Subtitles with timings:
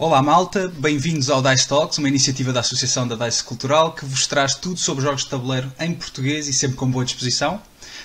[0.00, 4.28] Olá malta, bem-vindos ao Dice Talks, uma iniciativa da Associação da Dice Cultural que vos
[4.28, 7.60] traz tudo sobre jogos de tabuleiro em português e sempre com boa disposição.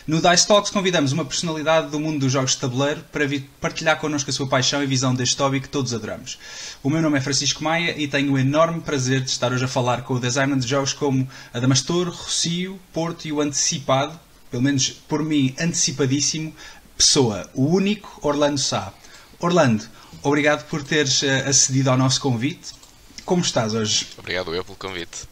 [0.07, 3.25] No Dice Talks convidamos uma personalidade do mundo dos jogos de tabuleiro para
[3.61, 6.39] partilhar connosco a sua paixão e visão deste hobby que todos adoramos.
[6.81, 9.67] O meu nome é Francisco Maia e tenho o enorme prazer de estar hoje a
[9.67, 14.19] falar com o designer de jogos como Adamastor, Rocio, Porto e o Antecipado,
[14.49, 16.55] pelo menos por mim antecipadíssimo,
[16.97, 18.91] Pessoa, o único Orlando Sá.
[19.39, 19.83] Orlando,
[20.23, 22.73] obrigado por teres eh, acedido ao nosso convite.
[23.25, 24.07] Como estás hoje?
[24.17, 25.27] Obrigado eu pelo convite.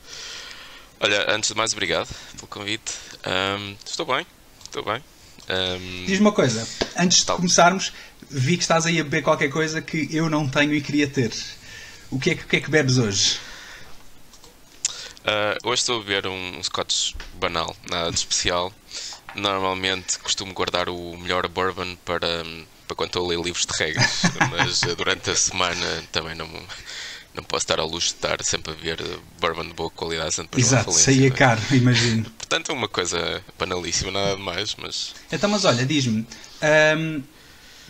[0.99, 2.94] Olha, antes de mais, obrigado pelo convite.
[3.26, 4.26] Um, estou bem,
[4.63, 5.04] estou bem.
[5.49, 7.91] Um, Diz-me uma coisa, antes de começarmos,
[8.30, 11.34] vi que estás aí a beber qualquer coisa que eu não tenho e queria ter.
[12.10, 13.40] O que é que, que, é que bebes hoje?
[15.21, 18.71] Uh, hoje estou a beber um, um scotch banal, nada de especial.
[19.35, 22.43] Normalmente costumo guardar o melhor bourbon para,
[22.91, 26.47] para quando estou a ler livros de regras, mas uh, durante a semana também não,
[27.34, 29.01] não posso estar ao luxo de estar sempre a ver
[29.39, 30.35] bourbon de boa qualidade.
[30.35, 31.31] Sempre Exato, saía é?
[31.31, 32.29] caro, imagino.
[32.31, 35.13] Portanto é uma coisa banalíssima, nada de mais, mas...
[35.31, 36.27] Então, mas olha, diz-me,
[36.97, 37.23] hum,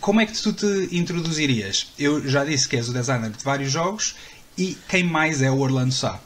[0.00, 1.88] como é que tu te introduzirias?
[1.98, 4.14] Eu já disse que és o designer de vários jogos
[4.56, 6.20] e quem mais é o Orlando Sá?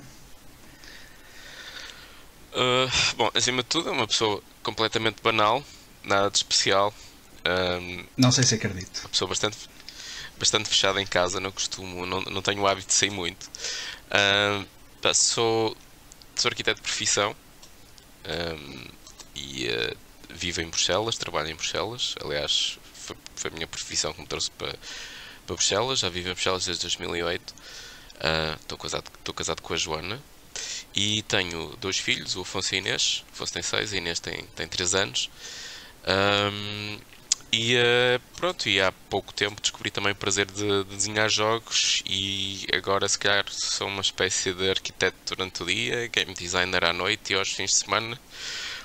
[2.52, 5.62] Uh, bom, acima de tudo é uma pessoa completamente banal,
[6.02, 6.92] nada de especial.
[7.47, 9.00] Um, não sei se acredito.
[9.00, 9.56] Uma pessoa bastante,
[10.39, 13.48] bastante fechada em casa, não costumo, não, não tenho o hábito de sair muito.
[14.12, 14.66] Um,
[15.14, 15.77] sou,
[16.34, 17.36] sou arquiteto de profissão
[18.27, 18.84] um,
[19.34, 19.97] e uh,
[20.30, 22.14] vivo em Bruxelas, trabalho em Bruxelas.
[22.20, 24.75] Aliás, foi, foi a minha profissão que me trouxe para,
[25.47, 26.00] para Bruxelas.
[26.00, 27.55] Já vivo em Bruxelas desde 2008.
[28.60, 30.20] Estou uh, casado, casado com a Joana,
[30.94, 33.25] e tenho dois filhos, o Afonso e a Inês.
[33.28, 35.31] O Afonso tem 6, a Inês tem, tem 3 anos.
[36.08, 36.98] Um,
[37.52, 42.03] e uh, pronto, e há pouco tempo descobri também o prazer de, de, desenhar jogos
[42.06, 46.93] e agora se calhar sou uma espécie de arquiteto durante o dia, game designer à
[46.93, 48.19] noite e aos fins de semana.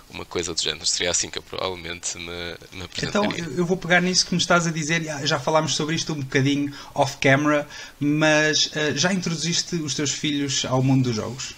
[0.10, 3.40] Uma coisa do género, seria assim que eu provavelmente me, me apresentaria.
[3.40, 6.20] Então, eu vou pegar nisso que me estás a dizer, já falámos sobre isto um
[6.20, 7.66] bocadinho off-camera,
[7.98, 11.56] mas uh, já introduziste os teus filhos ao mundo dos jogos?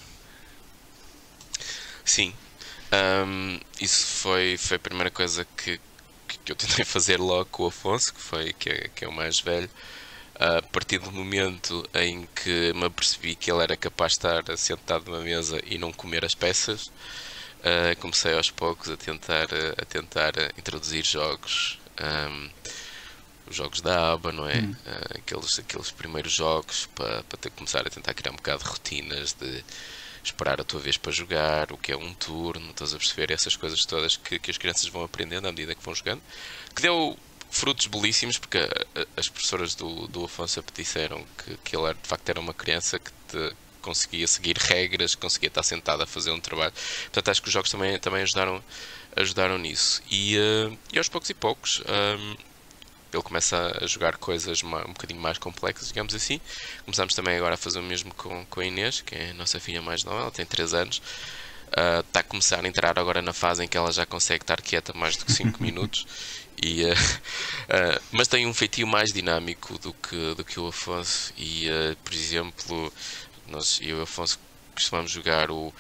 [2.06, 2.32] Sim,
[2.94, 5.80] um, isso foi, foi a primeira coisa que,
[6.44, 9.12] que eu tentei fazer logo com o Afonso, que, foi, que, é, que é o
[9.12, 9.70] mais velho.
[10.36, 15.12] A partir do momento em que me apercebi que ele era capaz de estar sentado
[15.12, 20.34] numa mesa e não comer as peças, uh, comecei aos poucos a tentar, a tentar
[20.58, 21.80] introduzir jogos.
[22.02, 22.50] Um,
[23.46, 24.58] os jogos da aba, não é?
[24.58, 24.76] Hum.
[24.86, 28.70] Uh, aqueles, aqueles primeiros jogos para, para ter, começar a tentar criar um bocado de
[28.70, 29.64] rotinas de
[30.24, 33.56] esperar a tua vez para jogar, o que é um turno, estás a perceber essas
[33.56, 36.22] coisas todas que, que as crianças vão aprendendo à medida que vão jogando,
[36.76, 37.18] que deu
[37.52, 38.58] frutos belíssimos, porque
[39.16, 43.12] as professoras do, do Afonso disseram que, que ele de facto era uma criança que
[43.28, 46.74] te, conseguia seguir regras, conseguia estar sentado a fazer um trabalho.
[47.04, 48.64] Portanto, acho que os jogos também, também ajudaram,
[49.16, 50.02] ajudaram nisso.
[50.10, 51.82] E, uh, e aos poucos e poucos.
[51.82, 52.53] Um,
[53.16, 56.40] ele começa a jogar coisas um bocadinho mais complexas, digamos assim.
[56.86, 59.60] Começamos também agora a fazer o mesmo com, com a Inês, que é a nossa
[59.60, 61.02] filha mais nova, ela tem 3 anos.
[61.70, 64.62] Uh, está a começar a entrar agora na fase em que ela já consegue estar
[64.62, 66.06] quieta mais do que 5 minutos.
[66.62, 71.34] E, uh, uh, mas tem um feitio mais dinâmico do que, do que o Afonso.
[71.38, 71.68] E,
[72.04, 72.94] por exemplo,
[73.48, 74.40] nós, eu e o Afonso
[74.76, 75.74] costumamos jogar o,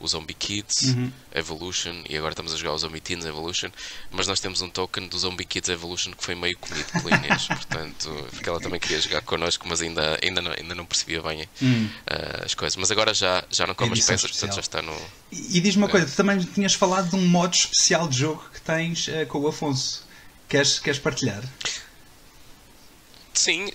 [0.00, 1.12] o Zombie Kids uhum.
[1.34, 3.70] Evolution e agora estamos a jogar o Zombie Teens Evolution,
[4.10, 7.46] mas nós temos um token do Zombie Kids Evolution que foi meio comido pela Inês,
[7.48, 11.42] portanto, porque ela também queria jogar connosco, mas ainda, ainda, não, ainda não percebia bem
[11.42, 12.76] uh, as coisas.
[12.76, 14.96] Mas agora já, já não come as peças, portanto já está no.
[15.30, 18.18] E, e diz-me uma uh, coisa, tu também tinhas falado de um modo especial de
[18.18, 20.08] jogo que tens uh, com o Afonso.
[20.48, 21.42] Queres, queres partilhar?
[23.32, 23.70] Sim,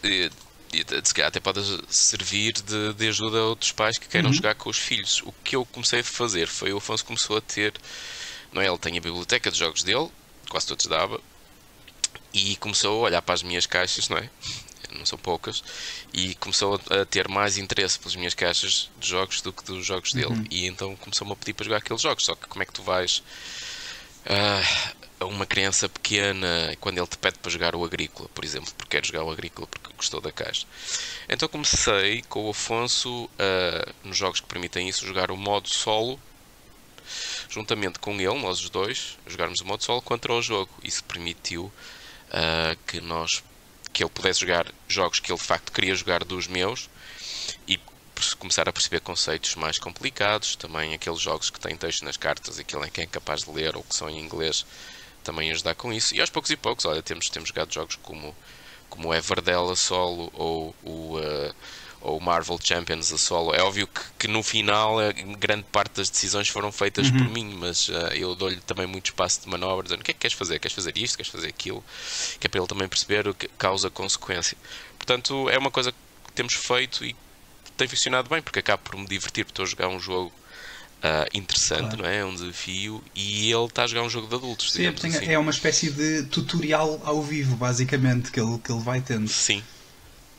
[1.04, 4.34] se calhar até pode servir de, de, ajuda a outros pais que queiram uhum.
[4.34, 5.22] jogar com os filhos.
[5.26, 7.74] O que eu comecei a fazer foi o Afonso começou a ter,
[8.52, 8.68] não é?
[8.68, 10.10] Ele tem a biblioteca de jogos dele,
[10.50, 11.20] quase todos dava,
[12.34, 14.30] e começou a olhar para as minhas caixas, não é?
[14.92, 15.64] Não são poucas,
[16.14, 20.14] e começou a ter mais interesse pelas minhas caixas de jogos do que dos jogos
[20.14, 20.28] dele.
[20.28, 20.46] Uhum.
[20.50, 22.24] E então começou-me a pedir para jogar aqueles jogos.
[22.24, 23.22] Só que como é que tu vais
[24.26, 28.74] uh, a uma criança pequena quando ele te pede para jogar o agrícola, por exemplo,
[28.78, 30.68] porque quer jogar o agrícola porque gostou da caixa.
[31.30, 36.20] Então comecei com o Afonso, uh, nos jogos que permitem isso, jogar o modo solo,
[37.50, 40.72] juntamente com ele, nós os dois, jogarmos o modo solo contra o jogo.
[40.84, 43.44] Isso permitiu uh, que nós
[43.94, 46.90] que ele pudesse jogar jogos que ele de facto queria jogar dos meus
[47.66, 47.80] e
[48.38, 52.86] começar a perceber conceitos mais complicados, também aqueles jogos que têm texto nas cartas, aquele
[52.88, 54.66] em que é capaz de ler ou que são em inglês,
[55.26, 56.16] também ajudar com isso.
[56.16, 58.34] E aos poucos e poucos, olha, temos, temos jogado jogos como,
[58.90, 61.56] como Everdell a solo ou o, uh,
[62.02, 63.54] ou Marvel Champions a solo.
[63.54, 67.18] É óbvio que, que no final a grande parte das decisões foram feitas uhum.
[67.18, 70.14] por mim, mas uh, eu dou-lhe também muito espaço de manobra, dizendo o que é
[70.14, 70.60] que queres fazer?
[70.60, 71.18] Queres fazer isto?
[71.18, 71.84] Queres fazer aquilo?
[72.40, 74.58] Que é para ele também perceber o que causa-consequência.
[74.98, 77.16] Portanto, é uma coisa que temos feito e
[77.76, 80.32] tem funcionado bem, porque acabo por me divertir, porque estou a jogar um jogo
[81.06, 81.98] Uh, interessante, claro.
[81.98, 82.18] não é?
[82.18, 84.72] É um desafio e ele está a jogar um jogo de adultos.
[84.72, 85.28] Sim, assim.
[85.28, 89.28] é uma espécie de tutorial ao vivo, basicamente, que ele, que ele vai tendo.
[89.28, 89.62] Sim,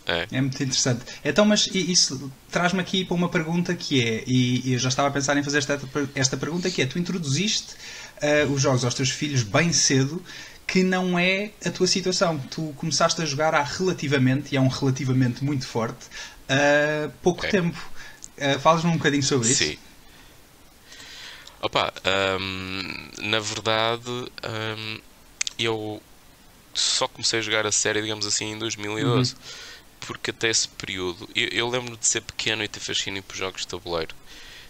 [0.07, 0.27] é.
[0.33, 1.05] é muito interessante.
[1.25, 5.11] Então, mas isso traz-me aqui para uma pergunta que é, e, eu já estava a
[5.11, 5.81] pensar em fazer esta,
[6.15, 7.75] esta pergunta, que é, tu introduziste
[8.23, 10.23] uh, os jogos aos teus filhos bem cedo,
[10.67, 12.39] que não é a tua situação.
[12.51, 16.07] Tu começaste a jogar há relativamente, e é um relativamente muito forte,
[16.49, 17.51] uh, pouco é.
[17.51, 17.79] tempo.
[18.37, 19.65] Uh, Falas-me um bocadinho sobre isso?
[19.65, 19.79] Sim.
[21.67, 21.93] Opa,
[22.41, 25.01] um, na verdade, um,
[25.59, 26.01] eu
[26.73, 29.35] só comecei a jogar a série, digamos assim, em 2012.
[29.35, 29.41] Uhum
[30.07, 33.63] porque até esse período eu, eu lembro de ser pequeno e ter fascínio por jogos
[33.63, 34.15] de tabuleiro.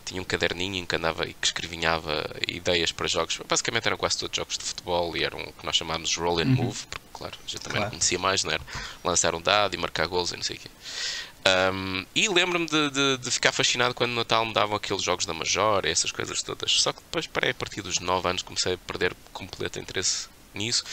[0.05, 3.39] Tinha um caderninho em que andava e que escrevinhava ideias para jogos.
[3.47, 6.45] Basicamente eram quase todos jogos de futebol e eram o que nós chamávamos roll and
[6.45, 6.55] uhum.
[6.55, 7.85] move, porque, claro, a gente também claro.
[7.87, 8.63] não conhecia mais, não era?
[9.05, 10.71] Lançar um dado e marcar gols e não sei o quê.
[11.47, 15.27] Um, e lembro-me de, de, de, ficar fascinado quando no Natal me davam aqueles jogos
[15.27, 16.73] da Major essas coisas todas.
[16.81, 20.85] Só que depois, parei, a partir dos 9 anos, comecei a perder completo interesse nisso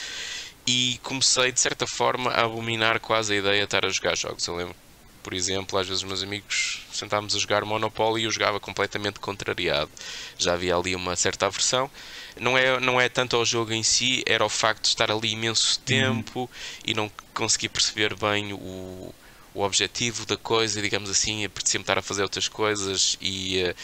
[0.68, 4.46] e comecei de certa forma a abominar quase a ideia de estar a jogar jogos.
[4.46, 4.76] Eu lembro,
[5.24, 9.90] por exemplo, às vezes meus amigos sentávamos a jogar Monopoly e eu jogava completamente contrariado.
[10.38, 11.90] Já havia ali uma certa aversão.
[12.40, 15.32] Não é, não é tanto ao jogo em si, era o facto de estar ali
[15.32, 15.86] imenso uhum.
[15.86, 16.50] tempo uhum.
[16.86, 19.14] e não conseguir perceber bem o,
[19.54, 23.76] o objetivo da coisa, digamos assim, apetecia-me estar a fazer outras coisas e, eh,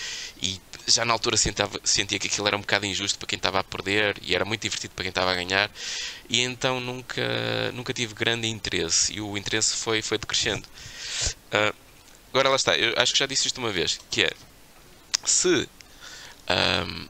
[0.42, 3.60] e já na altura sentava, sentia que aquilo era um bocado injusto para quem estava
[3.60, 5.70] a perder e era muito divertido para quem estava a ganhar
[6.28, 10.68] e então nunca, nunca tive grande interesse e o interesse foi, foi decrescendo.
[11.54, 11.76] Uh,
[12.32, 14.32] agora lá está, eu acho que já disse isto uma vez, que é
[15.24, 15.70] se
[16.50, 17.08] um,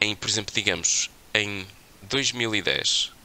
[0.00, 1.66] em, por exemplo, digamos, em
[2.02, 3.15] 2010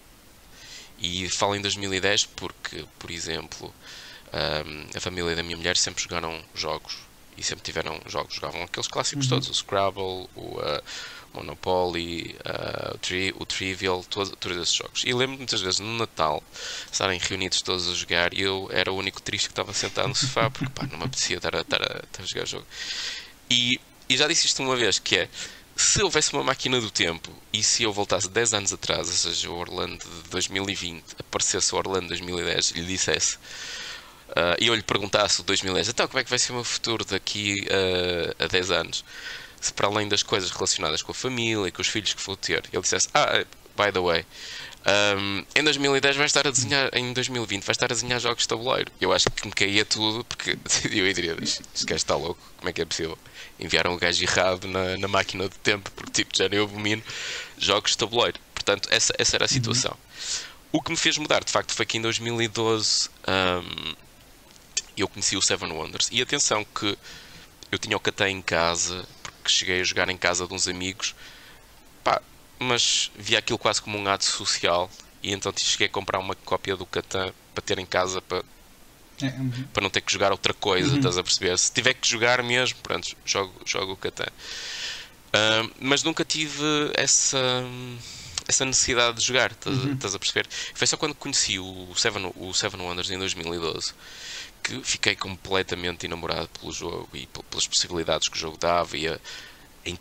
[1.01, 3.74] e falo em 2010 porque, por exemplo,
[4.95, 6.98] a família da minha mulher sempre jogaram jogos
[7.38, 9.31] e sempre tiveram jogos, jogavam aqueles clássicos uhum.
[9.31, 10.83] todos, o Scrabble, o uh,
[11.33, 15.03] Monopoly, uh, o, tri o, Trivial, todo, todos esses jogos.
[15.06, 16.44] E lembro muitas vezes no Natal
[16.92, 20.15] estarem reunidos todos a jogar e eu era o único triste que estava sentado no
[20.15, 22.68] sofá porque pá, não me apetecia estar a, estar a, estar a jogar jogo.
[23.50, 25.30] E, e já disse isto uma vez, que é
[25.75, 29.50] se houvesse uma máquina do tempo e se eu voltasse 10 anos atrás, ou seja,
[29.50, 34.75] o Orlando de 2020, aparecesse o Orlando de 2010 e lhe dissesse uh, e eu
[34.75, 38.44] lhe perguntasse o 2010, então como é que vai ser o meu futuro daqui uh,
[38.44, 39.06] a 10 anos?
[39.59, 42.35] Se para além das coisas relacionadas com a família e com os filhos que vou
[42.35, 43.45] ter, ele dissesse, ah,
[43.77, 44.25] by the way,
[44.85, 48.47] um, em 2010 vai estar a desenhar, em 2020 vai estar a desenhar jogos de
[48.47, 48.91] tabuleiro.
[49.00, 50.57] Eu acho que me caía tudo porque
[50.91, 53.18] eu diria, este gajo está louco, como é que é possível?
[53.61, 57.03] Enviaram um gajo errado na, na máquina do tempo, porque tipo, já eu abomino
[57.57, 58.39] jogos de tabuleiro.
[58.55, 59.53] Portanto, essa, essa era a uhum.
[59.53, 59.91] situação.
[59.91, 60.51] Uhum.
[60.73, 63.93] O que me fez mudar, de facto, foi que em 2012 um,
[64.95, 66.09] eu conheci o Seven Wonders.
[66.11, 66.97] E atenção que
[67.71, 71.13] eu tinha o Catan em casa, porque cheguei a jogar em casa de uns amigos,
[72.03, 72.21] pá,
[72.57, 74.89] mas via aquilo quase como um ato social.
[75.21, 78.44] E então cheguei a comprar uma cópia do Catan para ter em casa para,
[79.23, 79.51] é, uhum.
[79.73, 80.97] para não ter que jogar outra coisa, uhum.
[80.97, 81.57] estás a perceber?
[81.57, 84.25] Se tiver que jogar mesmo, pronto, jogo, jogo o Catan.
[84.25, 86.63] Uh, mas nunca tive
[86.94, 87.63] essa
[88.47, 89.94] essa necessidade de jogar, estás, uhum.
[89.94, 90.47] estás, a perceber?
[90.73, 93.94] Foi só quando conheci o Seven, o Seven Wonders em 2012
[94.61, 99.19] que fiquei completamente enamorado pelo jogo e pelas possibilidades que o jogo dava e a,
[99.85, 99.97] em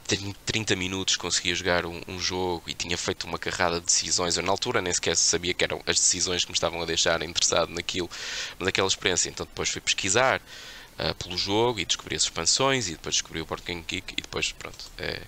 [0.46, 4.36] 30 minutos conseguia jogar um, um, jogo e tinha feito uma carrada de decisões.
[4.36, 7.22] Eu na altura nem sequer sabia que eram as decisões que me estavam a deixar
[7.22, 8.10] interessado naquilo,
[8.58, 9.28] mas aquela experiência.
[9.28, 10.40] Então depois fui pesquisar
[10.98, 14.22] uh, pelo jogo e descobri as expansões e depois descobri o Board Game Geek e
[14.22, 14.84] depois pronto.
[14.98, 15.22] É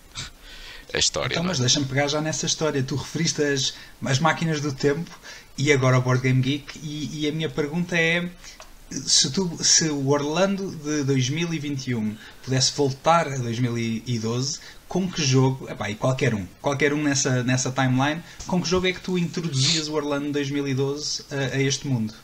[0.92, 1.34] a história.
[1.34, 1.62] Então, mas é?
[1.62, 2.82] deixa-me pegar já nessa história.
[2.82, 5.10] Tu referiste as, as máquinas do tempo
[5.56, 8.28] e agora o Board Game Geek e, e a minha pergunta é
[8.92, 15.90] se, tu, se o Orlando de 2021 pudesse voltar a 2012, com que jogo, epá,
[15.90, 19.88] e qualquer um, qualquer um nessa, nessa timeline, com que jogo é que tu introduzias
[19.88, 22.14] o Orlando de 2012 a, a este mundo?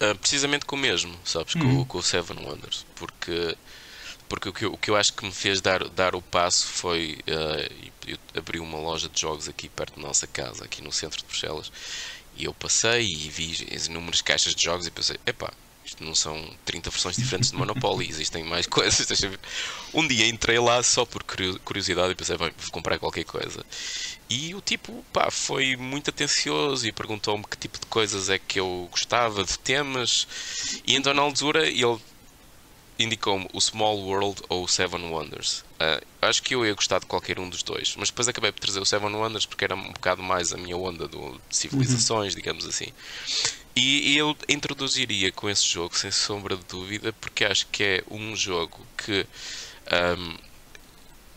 [0.00, 1.78] Uh, precisamente com o mesmo, sabes, uhum.
[1.78, 3.56] com, com, o Seven Wonders, porque,
[4.28, 6.66] porque o, que eu, o que eu acho que me fez dar, dar o passo
[6.66, 10.92] foi uh, eu abri uma loja de jogos aqui perto da nossa casa, aqui no
[10.92, 11.72] centro de Bruxelas,
[12.36, 15.52] e eu passei e vi as inúmeras caixas de jogos e pensei, epá,
[15.84, 19.08] Isto não são 30 versões diferentes de Monopoly, existem mais coisas.
[19.94, 21.22] Um dia entrei lá só por
[21.64, 23.64] curiosidade e pensei, bem, vou comprar qualquer coisa.
[24.28, 28.58] E o tipo, pá, foi muito atencioso e perguntou-me que tipo de coisas é que
[28.58, 30.26] eu gostava, de temas.
[30.86, 31.98] E então na altura ele
[32.98, 35.64] indicou-me o Small World ou o Seven Wonders.
[35.80, 38.60] Uh, acho que eu ia gostar de qualquer um dos dois, mas depois acabei por
[38.60, 42.32] trazer o Seven Wonders porque era um bocado mais a minha onda do, de civilizações,
[42.32, 42.40] uhum.
[42.40, 42.88] digamos assim.
[43.74, 48.04] E, e eu introduziria com esse jogo, sem sombra de dúvida, porque acho que é
[48.10, 49.26] um jogo que
[50.18, 50.36] um,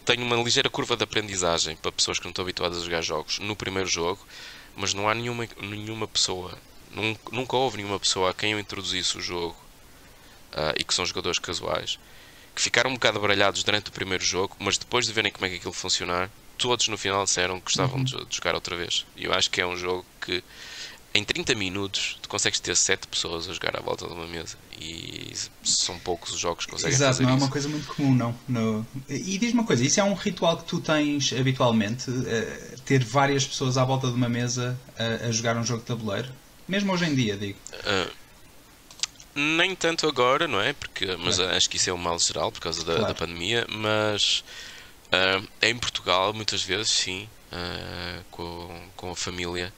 [0.06, 3.40] tem uma ligeira curva de aprendizagem para pessoas que não estão habituadas a jogar jogos
[3.40, 4.26] no primeiro jogo,
[4.76, 6.58] mas não há nenhuma, nenhuma pessoa,
[6.90, 9.56] nunca, nunca houve nenhuma pessoa a quem eu introduzisse o jogo
[10.54, 12.00] uh, e que são jogadores casuais,
[12.56, 15.50] que ficaram um bocado baralhados durante o primeiro jogo, mas depois de verem como é
[15.50, 18.04] que aquilo funcionar, todos no final disseram que gostavam uhum.
[18.04, 19.06] de, de, jogar outra vez.
[19.16, 20.44] E eu acho que é um jogo que
[21.14, 24.58] em 30 minutos tu consegues ter 7 pessoas a jogar à volta de uma mesa
[24.80, 25.32] e
[25.64, 27.44] são poucos os jogos que conseguem Exato, fazer não isso.
[27.44, 28.36] é uma coisa muito comum, não.
[28.48, 28.86] No...
[29.08, 33.46] E diz uma coisa, isso é um ritual que tu tens habitualmente, uh, ter várias
[33.46, 36.30] pessoas à volta de uma mesa a, a, jogar um jogo de tabuleiro?
[36.68, 37.58] Mesmo hoje em dia, digo.
[37.74, 38.12] Uh,
[39.36, 40.74] nem tanto agora, não é?
[40.74, 41.56] Porque, mas claro.
[41.56, 43.08] acho que isso é um mal geral por causa da, claro.
[43.08, 44.44] da pandemia, mas
[45.08, 47.30] uh, em Portugal, muitas vezes, sim,
[48.32, 49.74] com, com a família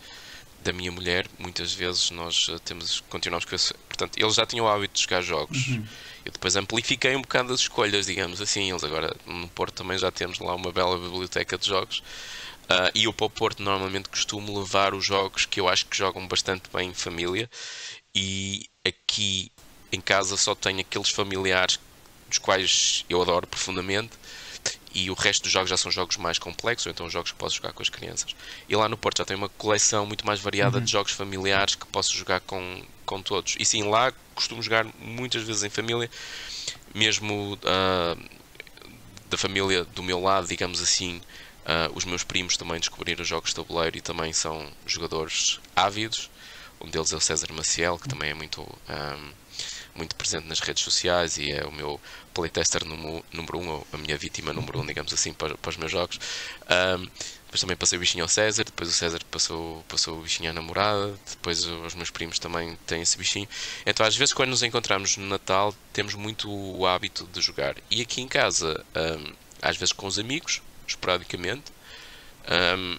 [0.64, 3.74] da minha mulher, muitas vezes nós eh, temos, continuamos com esse.
[3.74, 5.68] Portanto, eles já tinham o hábito de jogar jogos.
[5.68, 5.86] Uhum.
[6.24, 8.70] Eu depois amplifiquei um bocado as escolhas, digamos assim.
[8.70, 12.04] Eles agora no Porto também já temos lá uma bela biblioteca de jogos.
[12.70, 15.98] Uh, e eu para o Porto normalmente costumo levar os jogos que eu acho que
[15.98, 17.50] jogam bastante bem em família.
[18.16, 19.52] E aqui
[19.92, 21.80] em casa só tenho aqueles familiares
[22.30, 24.12] dos quais eu adoro profundamente
[24.94, 27.56] e o resto dos jogos já são jogos mais complexos, ou então jogos que posso
[27.56, 28.36] jogar com as crianças.
[28.68, 30.84] E lá no Porto já tem uma coleção muito mais variada uhum.
[30.84, 33.56] de jogos familiares que posso jogar com, com todos.
[33.58, 36.10] E sim, lá costumo jogar muitas vezes em família,
[36.94, 38.30] mesmo uh,
[39.30, 41.22] da família do meu lado, digamos assim.
[41.62, 46.30] Uh, os meus primos também descobriram jogos de tabuleiro e também são jogadores ávidos.
[46.80, 48.62] Um deles é o César Maciel, que também é muito.
[48.62, 49.42] Um,
[49.94, 52.00] muito presente nas redes sociais e é o meu
[52.34, 55.92] playtester número um, ou a minha vítima número um, digamos assim, para, para os meus
[55.92, 56.20] jogos.
[56.98, 57.08] Um,
[57.46, 60.54] depois também passei o bichinho ao César, depois o César passou, passou o bichinho à
[60.54, 63.48] namorada, depois os meus primos também têm esse bichinho.
[63.86, 67.76] Então, às vezes, quando nos encontramos no Natal, temos muito o hábito de jogar.
[67.90, 71.72] E aqui em casa, um, às vezes com os amigos, esporadicamente,
[72.78, 72.98] um,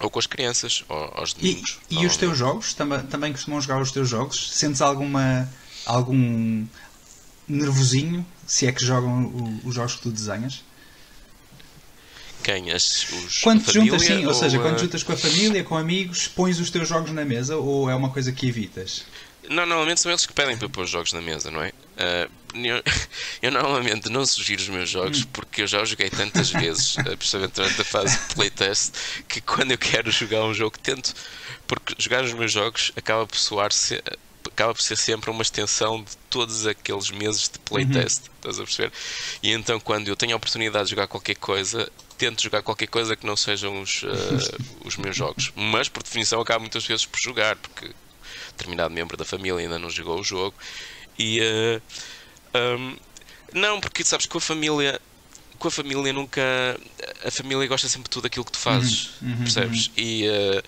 [0.00, 1.78] ou com as crianças, ou, aos domingos.
[1.90, 2.74] E, e os teus jogos?
[2.74, 4.50] Também, também costumam jogar os teus jogos?
[4.52, 5.48] Sentes alguma
[5.84, 6.66] algum
[7.48, 10.64] nervosinho, se é que jogam os jogos que tu desenhas?
[12.42, 12.70] Quem?
[12.70, 15.76] As, os, quando te juntas, sim, ou, ou seja, quando juntas com a família, com
[15.76, 19.04] amigos, pões os teus jogos na mesa ou é uma coisa que evitas?
[19.48, 21.68] Não, normalmente são eles que pedem para pôr os jogos na mesa, não é?
[21.68, 22.82] Uh, eu,
[23.42, 25.28] eu, normalmente não sugiro os meus jogos hum.
[25.32, 28.94] porque eu já os joguei tantas vezes, uh, precisamente durante a fase de playtest,
[29.28, 31.14] que quando eu quero jogar um jogo tento,
[31.66, 34.02] porque jogar os meus jogos acaba por soar-se
[34.46, 38.34] acaba por ser sempre uma extensão de todos aqueles meses de playtest, uhum.
[38.36, 38.92] estás a perceber?
[39.42, 43.16] E então quando eu tenho a oportunidade de jogar qualquer coisa, tento jogar qualquer coisa
[43.16, 44.06] que não sejam os, uh,
[44.84, 45.52] os meus jogos.
[45.54, 47.90] Mas por definição acabo muitas vezes por jogar, porque
[48.56, 50.54] determinado membro da família ainda não jogou o jogo.
[51.18, 51.82] E uh,
[52.78, 52.96] um,
[53.52, 55.00] não, porque sabes que a família
[55.58, 56.42] com a família nunca.
[57.24, 59.86] A família gosta sempre de tudo aquilo que tu fazes, uhum, uhum, percebes?
[59.88, 59.92] Uhum.
[59.96, 60.62] E uh,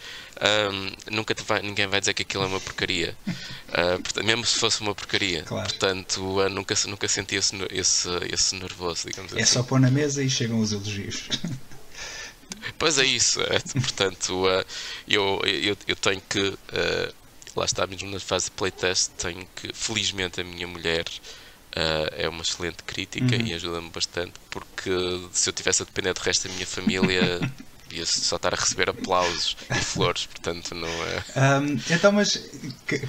[0.72, 3.16] um, nunca vai, ninguém vai dizer que aquilo é uma porcaria.
[3.68, 5.42] Uh, mesmo se fosse uma porcaria.
[5.42, 5.68] Claro.
[5.68, 9.42] Portanto, uh, nunca, nunca senti esse, esse, esse nervoso, digamos é assim.
[9.42, 11.28] É só pôr na mesa e chegam os elogios.
[12.78, 13.42] Pois é isso.
[13.42, 14.46] É, portanto,
[15.06, 16.56] eu, eu, eu tenho que.
[17.58, 19.72] Lá está, mesmo na fase de playtest, tenho que.
[19.74, 21.04] Felizmente, a minha mulher
[21.68, 23.46] Uh, é uma excelente crítica uhum.
[23.46, 24.90] e ajuda-me bastante porque
[25.32, 27.40] se eu tivesse a depender do resto da minha família
[27.90, 31.60] ia só estar a receber aplausos e flores, portanto não é.
[31.60, 32.50] Um, então, mas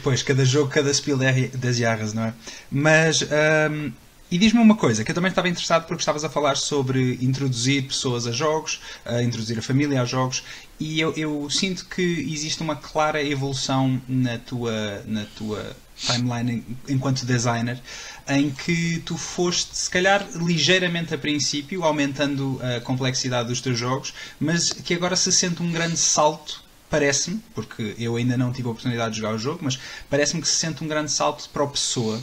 [0.04, 1.18] pois, cada jogo, cada spiel
[1.54, 2.34] das jarras, não é?
[2.72, 3.92] Mas um,
[4.32, 7.88] e diz-me uma coisa, que eu também estava interessado porque estavas a falar sobre introduzir
[7.88, 10.44] pessoas a jogos, a introduzir a família a jogos,
[10.80, 17.26] e eu, eu sinto que existe uma clara evolução na tua, na tua timeline enquanto
[17.26, 17.82] designer
[18.28, 24.14] em que tu foste, se calhar, ligeiramente a princípio, aumentando a complexidade dos teus jogos,
[24.40, 28.72] mas que agora se sente um grande salto, parece-me, porque eu ainda não tive a
[28.72, 31.68] oportunidade de jogar o jogo, mas parece-me que se sente um grande salto para a
[31.68, 32.22] pessoa.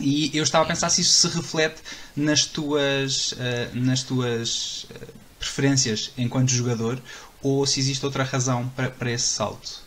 [0.00, 1.82] E eu estava a pensar se isso se reflete
[2.16, 3.36] nas tuas, uh,
[3.74, 7.00] nas tuas uh, preferências enquanto jogador
[7.42, 9.82] ou se existe outra razão para, para esse salto.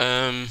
[0.00, 0.46] Um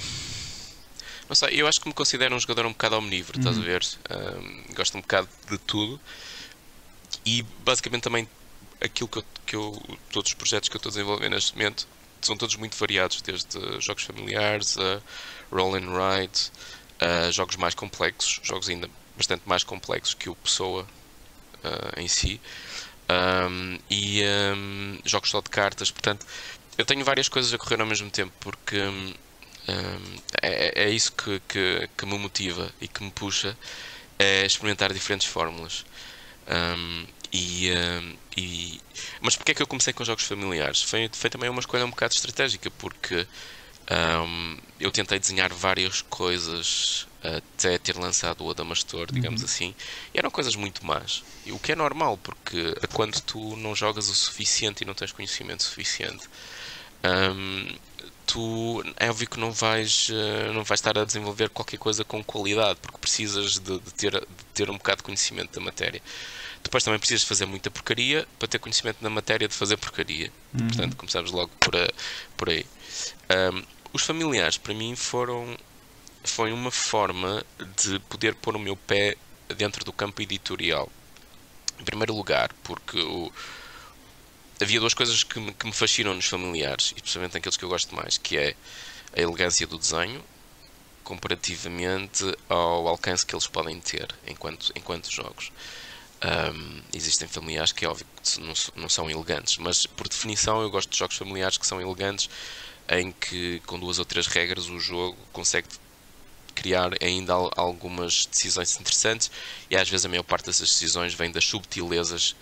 [1.29, 3.83] Não sei, eu acho que me considero um jogador um bocado omnívoro, estás a ver?
[4.09, 5.99] Um, gosto um bocado de tudo
[7.25, 8.27] e basicamente também
[8.79, 9.81] aquilo que eu, que eu,
[10.11, 11.85] todos os projetos que eu estou a desenvolver neste momento
[12.21, 15.01] são todos muito variados, desde jogos familiares a
[15.51, 16.51] roll and ride,
[16.99, 20.87] a jogos mais complexos, jogos ainda bastante mais complexos que o Pessoa
[21.63, 22.39] uh, em si,
[23.09, 24.21] um, e
[24.55, 25.91] um, jogos só de cartas.
[25.91, 26.25] Portanto,
[26.77, 29.13] eu tenho várias coisas a correr ao mesmo tempo, porque um,
[30.41, 33.57] é, é, isso que, que, que, me motiva e que me puxa
[34.19, 35.85] a experimentar diferentes fórmulas.
[37.33, 37.69] E,
[38.37, 38.79] e,
[39.19, 40.81] mas porquê é que eu comecei com jogos familiares?
[40.83, 43.27] Foi, foi também uma escolha um bocado estratégica, porque
[43.89, 49.45] um, eu tentei desenhar várias coisas até ter lançado o Adamastor, digamos uhum.
[49.45, 49.75] assim,
[50.13, 51.23] e eram coisas muito más.
[51.47, 55.63] O que é normal, porque quando tu não jogas o suficiente e não tens conhecimento
[55.63, 56.27] suficiente,
[57.03, 57.75] um,
[58.25, 62.23] tu é óbvio que não vais, uh, não vais estar a desenvolver qualquer coisa com
[62.23, 66.01] qualidade, porque precisas de, de, ter, de ter um bocado de conhecimento da matéria.
[66.63, 70.31] Depois também precisas fazer muita porcaria para ter conhecimento na matéria de fazer porcaria.
[70.53, 70.67] Uhum.
[70.67, 71.87] Portanto, começamos logo por, a,
[72.35, 72.65] por aí.
[73.53, 73.63] Um,
[73.97, 75.57] os familiares, para mim, foram
[76.23, 77.43] foi uma forma
[77.77, 79.15] de poder pôr o meu pé
[79.55, 80.89] dentro do campo editorial.
[81.79, 83.31] Em primeiro lugar, porque o,
[84.61, 87.95] havia duas coisas que me, que me fascinam nos familiares, especialmente naqueles que eu gosto
[87.95, 88.55] mais, que é
[89.15, 90.23] a elegância do desenho
[91.03, 95.51] comparativamente ao alcance que eles podem ter enquanto, enquanto jogos.
[96.23, 100.69] Um, existem familiares que é óbvio que não, não, são elegantes, mas por definição eu
[100.69, 102.29] gosto de jogos familiares que são elegantes,
[102.89, 105.67] em que com duas ou três regras o jogo consegue
[106.55, 109.29] criar ainda algumas decisões interessantes
[109.69, 112.35] e às vezes a maior parte dessas decisões vem das subtilezas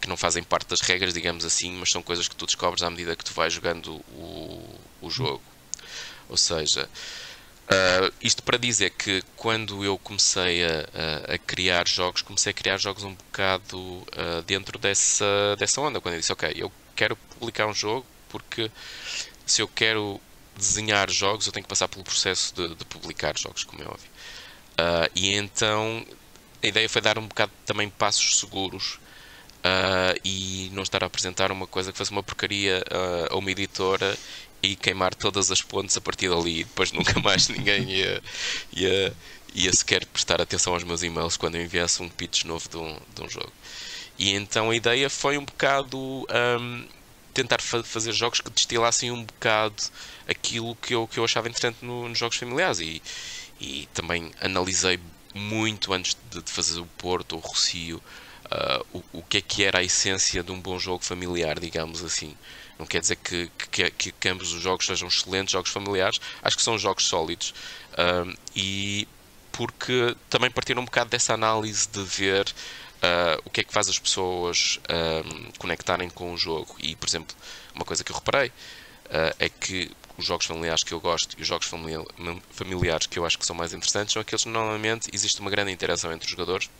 [0.00, 2.90] que não fazem parte das regras, digamos assim, mas são coisas que tu descobres à
[2.90, 5.42] medida que tu vais jogando o, o jogo.
[6.28, 6.88] Ou seja,
[7.64, 12.76] Uh, isto para dizer que quando eu comecei a, a, criar jogos, comecei a criar
[12.76, 15.98] jogos um bocado uh, dentro dessa, dessa onda.
[15.98, 18.70] Quando eu disse, ok, eu quero publicar um jogo porque
[19.46, 20.20] se eu quero
[20.56, 24.10] desenhar jogos, eu tenho que passar pelo processo de, de publicar jogos, como é óbvio.
[24.72, 26.04] Uh, e então
[26.62, 28.98] a ideia foi dar um bocado também passos seguros
[30.24, 32.82] e não estar a apresentar uma coisa que fosse uma porcaria
[33.30, 34.16] a uma editora
[34.62, 38.22] e queimar todas as pontes a partir dali e depois nunca mais ninguém ia,
[38.72, 39.16] ia,
[39.54, 42.98] ia sequer prestar atenção aos meus e-mails quando eu enviasse um pitch novo de um,
[43.14, 43.52] de um jogo.
[44.18, 46.86] E então a ideia foi um bocado um,
[47.34, 49.82] tentar fa fazer jogos que destilassem um bocado
[50.28, 53.02] aquilo que eu, que eu achava interessante no, nos jogos familiares e,
[53.60, 54.98] e também analisei
[55.34, 58.00] muito antes de, de fazer o Porto, o Rocio,
[58.46, 62.02] uh, o, o que é que era a essência de um bom jogo familiar, digamos
[62.04, 62.36] assim.
[62.78, 66.20] Não quer dizer que, que, que, que ambos os jogos sejam excelentes, jogos familiares.
[66.42, 67.54] Acho que são jogos sólidos.
[67.98, 69.06] Um, e
[69.52, 72.52] porque também partiram um bocado dessa análise de ver
[73.04, 76.74] uh, o que é que faz as pessoas um, conectarem com o jogo.
[76.78, 77.36] E, por exemplo,
[77.74, 81.42] uma coisa que eu reparei uh, é que os jogos familiares que eu gosto e
[81.42, 81.68] os jogos
[82.50, 85.72] familiares que eu acho que são mais interessantes são aqueles que normalmente existe uma grande
[85.72, 86.70] interação entre os jogadores,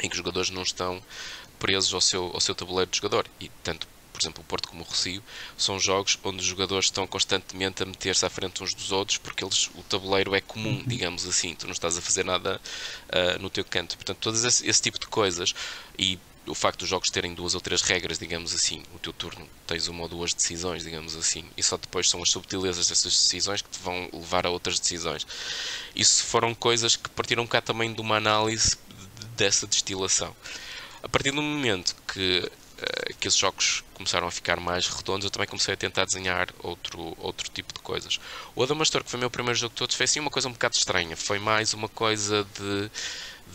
[0.00, 1.02] em que os jogadores não estão
[1.58, 3.26] presos ao seu, ao seu tabuleiro de jogador.
[3.40, 5.20] E tanto por exemplo, o Porto como o Rocio,
[5.58, 9.44] são jogos onde os jogadores estão constantemente a meter-se à frente uns dos outros porque
[9.44, 10.84] eles, o tabuleiro é comum, uhum.
[10.86, 12.60] digamos assim, tu não estás a fazer nada
[13.08, 13.96] uh, no teu canto.
[13.96, 15.52] Portanto, todo esse, esse, tipo de coisas
[15.98, 19.48] e o facto dos jogos terem duas ou três regras, digamos assim, o teu turno
[19.66, 23.62] tens uma ou duas decisões, digamos assim, e só depois são as subtilezas dessas decisões
[23.62, 25.26] que te vão levar a outras decisões.
[25.96, 28.78] Isso foram coisas que partiram bocado também de uma análise
[29.36, 30.36] dessa destilação.
[31.02, 32.48] A partir do momento que
[32.78, 36.48] uh, que esses jogos começaram a ficar mais redondos, eu também comecei a tentar desenhar
[36.62, 38.20] outro, outro tipo de coisas.
[38.54, 40.52] O Adamastor, que foi o meu primeiro jogo de todos, foi assim uma coisa um
[40.52, 41.16] bocado estranha.
[41.16, 42.90] Foi mais uma coisa de,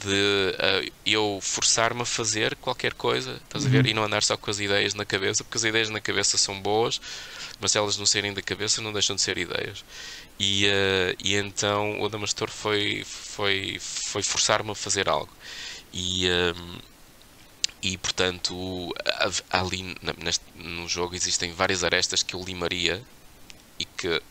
[0.03, 3.83] de uh, eu forçar-me a fazer qualquer coisa, estás a ver?
[3.83, 3.91] Uhum.
[3.91, 6.59] E não andar só com as ideias na cabeça, porque as ideias na cabeça são
[6.59, 7.01] boas,
[7.59, 9.83] mas elas não serem da cabeça, não deixam de ser ideias.
[10.39, 15.31] E, uh, e então o Adamastor foi, foi, foi forçar-me a fazer algo.
[15.91, 16.27] E,
[17.81, 18.93] e portanto
[19.49, 23.01] ali neste, no jogo existem várias arestas que eu limaria
[23.77, 24.21] e que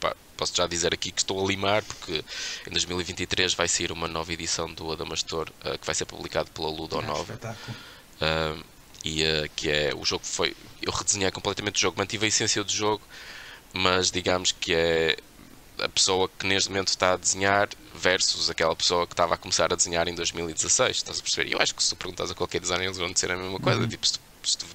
[0.00, 2.24] pá, posso já dizer aqui que estou a limar porque
[2.66, 6.68] em 2023 vai sair uma nova edição do Adamastor uh, que vai ser publicado pela
[6.68, 7.34] Ludo Nova.
[7.34, 8.64] uh,
[9.04, 12.64] e uh, que é o jogo foi eu redesenhei completamente o jogo mantive a essência
[12.64, 13.02] do jogo
[13.72, 15.16] mas digamos que é
[15.80, 19.72] a pessoa que neste momento está a desenhar versus aquela pessoa que estava a começar
[19.72, 20.96] a desenhar em 2016.
[20.96, 21.52] Estás a perceber?
[21.52, 23.80] Eu acho que se tu perguntas a qualquer designer, eles vão dizer a mesma coisa.
[23.80, 23.88] Uhum.
[23.88, 24.66] Tipo, se tu, se tu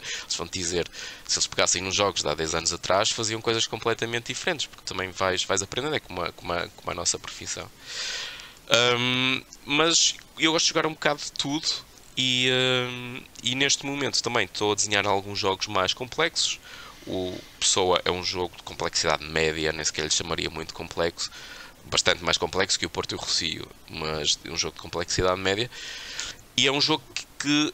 [0.00, 0.88] eles vão te dizer,
[1.26, 4.84] se eles pegassem nos jogos de há 10 anos atrás, faziam coisas completamente diferentes, porque
[4.84, 7.68] também vais, vais aprendendo, é como a, como a, como a nossa profissão.
[8.98, 11.66] Um, mas eu gosto de jogar um bocado de tudo
[12.16, 16.58] e, um, e neste momento também estou a desenhar alguns jogos mais complexos.
[17.08, 21.30] O Pessoa é um jogo de complexidade média, nem sequer lhe chamaria muito complexo,
[21.86, 25.40] bastante mais complexo que o Porto e o Rocio, mas é um jogo de complexidade
[25.40, 25.70] média.
[26.56, 27.72] E é um jogo que, que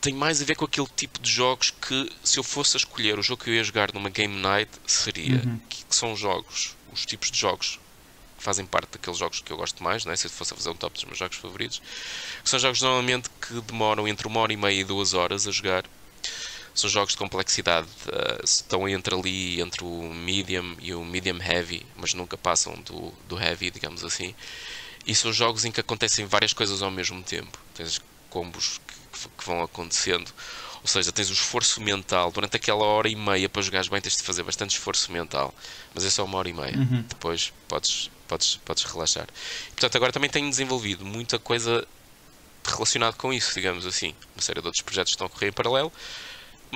[0.00, 3.18] tem mais a ver com aquele tipo de jogos que, se eu fosse a escolher
[3.18, 5.42] o jogo que eu ia jogar numa Game Night, seria.
[5.44, 5.60] Uhum.
[5.68, 7.80] Que, que, são jogos, os tipos de jogos
[8.38, 10.14] que fazem parte daqueles jogos que eu gosto mais, né?
[10.14, 11.82] se eu fosse a fazer um top dos meus jogos favoritos,
[12.42, 15.50] que são jogos normalmente que demoram entre uma hora e meia e duas horas a
[15.50, 15.84] jogar.
[16.76, 21.84] São jogos de complexidade, uh, estão entre ali, entre o medium e o medium heavy,
[21.96, 24.34] mas nunca passam do, do heavy, digamos assim.
[25.06, 27.58] E são jogos em que acontecem várias coisas ao mesmo tempo.
[27.74, 30.30] Tens combos que, que vão acontecendo.
[30.82, 32.30] Ou seja, tens o esforço mental.
[32.30, 35.54] Durante aquela hora e meia para jogares bem, tens de fazer bastante esforço mental.
[35.94, 36.76] Mas é só uma hora e meia.
[36.76, 37.02] Uhum.
[37.08, 39.26] Depois podes, podes, podes relaxar.
[39.68, 41.86] E, portanto, agora também tenho desenvolvido muita coisa
[42.64, 44.14] relacionada com isso, digamos assim.
[44.34, 45.92] Uma série de outros projetos estão a correr em paralelo.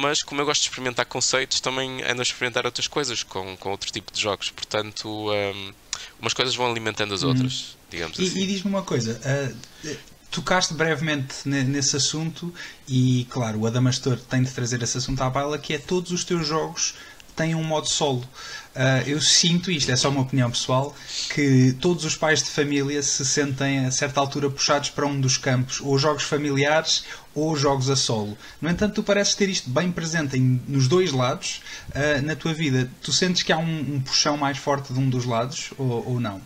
[0.01, 3.71] Mas como eu gosto de experimentar conceitos, também ando a experimentar outras coisas com, com
[3.71, 4.51] outro tipo de jogos.
[4.51, 5.73] Portanto, um,
[6.21, 7.29] umas coisas vão alimentando as uhum.
[7.29, 8.41] outras, digamos e, assim.
[8.41, 9.97] E diz-me uma coisa, uh,
[10.31, 12.53] tocaste brevemente nesse assunto
[12.89, 16.25] e, claro, o Adamastor tem de trazer esse assunto à baila, que é todos os
[16.25, 16.95] teus jogos
[17.37, 18.27] têm um modo solo.
[18.75, 20.95] Uh, eu sinto, isto é só uma opinião pessoal,
[21.35, 25.37] que todos os pais de família se sentem a certa altura puxados para um dos
[25.37, 27.05] campos, ou jogos familiares
[27.35, 28.39] ou jogos a solo.
[28.61, 32.55] No entanto, tu pareces ter isto bem presente em, nos dois lados uh, na tua
[32.55, 32.89] vida.
[33.03, 36.21] Tu sentes que há um, um, puxão mais forte de um dos lados ou, ou
[36.21, 36.41] não?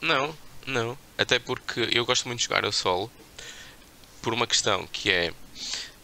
[0.00, 0.34] Não,
[0.66, 0.96] não.
[1.16, 3.10] Até porque eu gosto muito de jogar a solo
[4.22, 5.32] por uma questão que é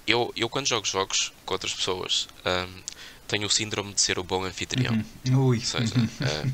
[0.06, 2.82] eu, eu quando jogo jogos com outras pessoas um,
[3.26, 4.94] tenho o síndrome de ser o bom anfitrião.
[5.26, 5.46] Uhum.
[5.48, 5.58] Ui.
[5.58, 6.52] Ou seja, uh,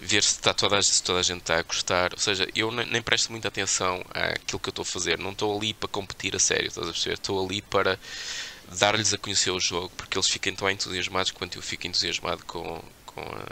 [0.00, 2.12] ver se, está toda, se toda a gente está a gostar.
[2.12, 5.18] Ou seja, eu nem, nem presto muita atenção àquilo que eu estou a fazer.
[5.18, 7.14] Não estou ali para competir a sério, estás a perceber?
[7.14, 7.98] Estou ali para
[8.78, 12.82] dar-lhes a conhecer o jogo, porque eles fiquem tão entusiasmados quanto eu fico entusiasmado com,
[13.06, 13.46] com, a,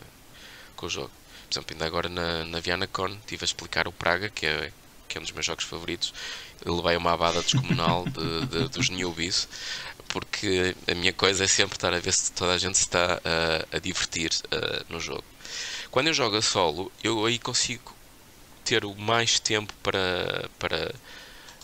[0.76, 1.10] com o jogo.
[1.48, 4.72] Por exemplo, ainda agora na, na VianaCon estive a explicar o Praga, que é,
[5.08, 6.12] que é um dos meus jogos favoritos.
[6.64, 9.48] Ele vai uma abada descomunal de, de, dos newbies,
[10.08, 13.76] porque a minha coisa é sempre estar a ver se toda a gente está a,
[13.76, 15.24] a divertir uh, no jogo.
[15.90, 17.94] Quando eu jogo a solo, eu aí consigo
[18.64, 20.94] ter o mais tempo para, para,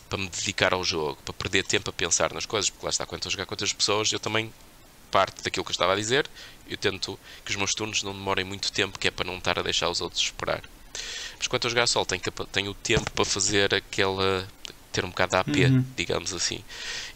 [0.09, 3.05] para me dedicar ao jogo, para perder tempo a pensar nas coisas, porque lá está,
[3.05, 4.53] quando estou a jogar com outras pessoas, eu também
[5.11, 6.29] parte daquilo que eu estava a dizer,
[6.67, 9.59] eu tento que os meus turnos não demorem muito tempo, que é para não estar
[9.59, 10.63] a deixar os outros esperar.
[11.39, 14.47] Mas quando eu jogar solo, tenho, tenho o tempo para fazer aquela.
[14.93, 15.85] ter um bocado de AP, uhum.
[15.97, 16.65] digamos assim.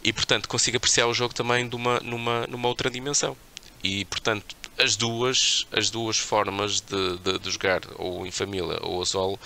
[0.07, 3.35] E portanto, consigo apreciar o jogo também de uma, numa, numa outra dimensão.
[3.83, 9.01] E portanto, as duas, as duas formas de, de, de jogar, ou em família ou
[9.01, 9.37] a solo,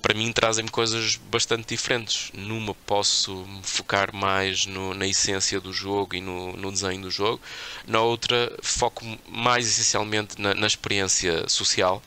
[0.00, 2.32] para mim trazem-me coisas bastante diferentes.
[2.32, 7.10] Numa posso me focar mais no, na essência do jogo e no, no, desenho do
[7.10, 7.38] jogo,
[7.86, 12.02] na outra foco mais essencialmente na, na experiência social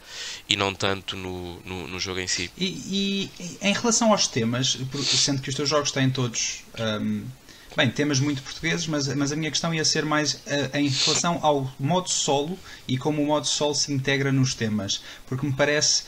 [0.50, 2.50] e não tanto no, no, no jogo em si.
[2.58, 6.64] E, e, em relação aos temas, sendo que os teus jogos têm todos.
[6.80, 7.28] Um,
[7.76, 11.40] bem, temas muito portugueses, mas, mas a minha questão ia ser mais uh, em relação
[11.42, 12.58] ao modo solo
[12.88, 16.04] e como o modo solo se integra nos temas, porque me parece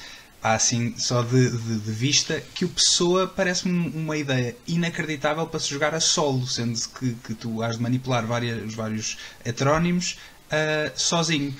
[0.53, 5.69] assim, só de, de, de, vista, que o Pessoa parece-me uma ideia inacreditável para se
[5.69, 10.19] jogar a solo, sendo que, que tu has de manipular várias, vários heterónimos
[10.51, 11.55] uh, sozinho.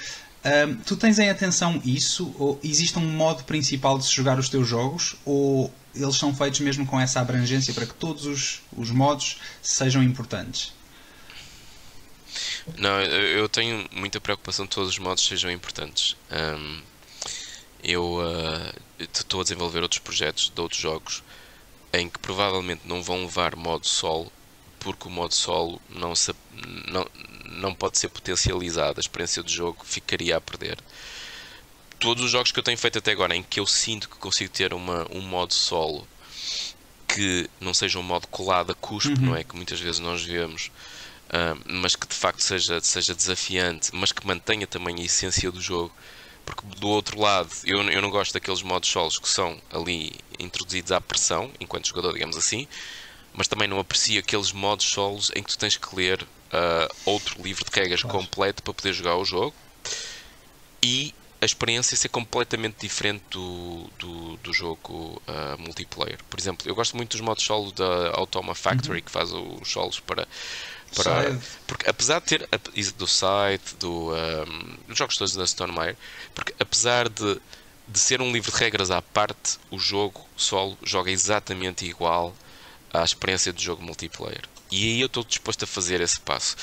[0.46, 2.34] Uh, tu tens em atenção isso?
[2.38, 5.16] Ou existe um modo principal de se jogar os teus jogos?
[5.26, 10.04] Ou eles são feitos mesmo com essa abrangência para que todos os, os modos sejam
[10.04, 10.74] importantes?
[12.78, 16.16] Não, eu tenho muita preocupação que todos os modos sejam importantes.
[16.32, 16.82] Um
[17.86, 21.24] eu uh, estou a desenvolver outros projetos de outros jogos
[21.94, 24.32] em que provavelmente não vão levar modo solo
[24.80, 26.34] porque o modo solo não, se,
[27.50, 30.78] não pode ser potencializado, a experiência do jogo ficaria a perder.
[32.00, 34.52] Todos os jogos que eu tenho feito até agora em que eu sinto que consigo
[34.52, 36.08] ter uma, um modo solo
[37.08, 39.28] que não seja um modo colado a cuspo, uhum.
[39.28, 39.44] não é?
[39.44, 40.72] Que muitas vezes nós vemos,
[41.30, 45.62] uh, mas que de facto seja, seja desafiante, mas que mantenha também a essência do
[45.62, 45.94] jogo
[46.46, 50.92] porque do outro lado eu, eu não gosto daqueles modos solos que são ali introduzidos
[50.92, 52.68] à pressão, enquanto jogador, digamos assim,
[53.34, 57.42] mas também não aprecio aqueles modos solos em que tu tens que ler uh, outro
[57.42, 59.54] livro de regras completo para poder jogar o jogo.
[60.82, 66.20] E a experiência ser completamente diferente do, do, do jogo uh, multiplayer.
[66.30, 69.06] Por exemplo, eu gosto muito dos modos solo da Automa Factory, uhum.
[69.06, 70.28] que faz os solos para.
[70.96, 71.38] para
[71.68, 72.50] porque apesar de ter
[72.98, 75.96] do site, do, um, dos jogos todos da Stonemaier,
[76.34, 77.40] porque apesar de,
[77.88, 82.36] de ser um livro de regras à parte, o jogo solo joga exatamente igual
[82.92, 84.44] à experiência do jogo multiplayer.
[84.72, 86.56] E aí eu estou disposto a fazer esse passo.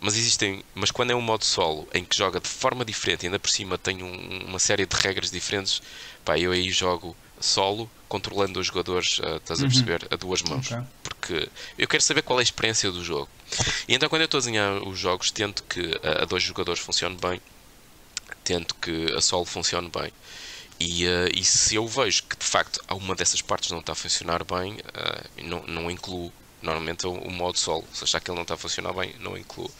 [0.00, 3.38] Mas existem, mas quando é um modo solo em que joga de forma diferente, ainda
[3.38, 5.82] por cima tem um, uma série de regras diferentes,
[6.24, 9.68] pá, eu aí jogo solo, controlando os jogadores, uh, estás a uhum.
[9.68, 10.66] perceber, a duas mãos.
[10.70, 10.84] Okay.
[11.02, 13.28] Porque eu quero saber qual é a experiência do jogo.
[13.86, 16.80] E então quando eu estou a desenhar os jogos, tento que a, a dois jogadores
[16.80, 17.40] funcione bem,
[18.42, 20.12] tento que a solo funcione bem.
[20.78, 23.94] E, uh, e, se eu vejo que de facto uma dessas partes não está a
[23.94, 27.84] funcionar bem, uh, não, não incluo normalmente o, o modo solo.
[27.92, 29.70] Se achar que ele não está a funcionar bem, não incluo.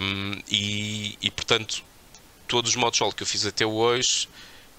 [0.00, 1.82] Um, e, e, portanto,
[2.46, 4.28] todos os modos solo que eu fiz até hoje,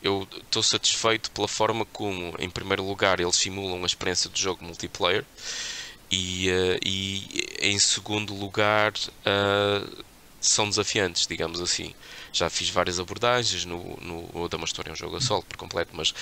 [0.02, 4.64] eu estou satisfeito pela forma como, em primeiro lugar, eles simulam a experiência do jogo
[4.64, 5.26] multiplayer
[6.12, 10.06] e, uh, e em segundo lugar, uh,
[10.40, 11.94] são desafiantes, digamos assim.
[12.32, 16.14] Já fiz várias abordagens, no, no Damastor é um jogo a solo por completo, mas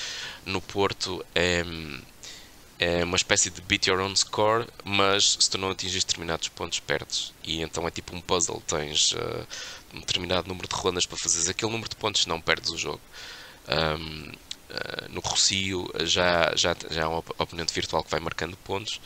[0.46, 1.64] no Porto é
[2.80, 6.80] é uma espécie de beat your own score, mas se tu não atingires determinados pontos,
[6.80, 7.34] perdes.
[7.44, 9.48] E então é tipo um puzzle: tens uh,
[9.94, 13.02] um determinado número de rondas para fazeres aquele número de pontos, não perdes o jogo.
[13.68, 14.38] Um, uh,
[14.70, 19.00] eh, no Rocio já, já, já um oponente virtual que vai marcando pontos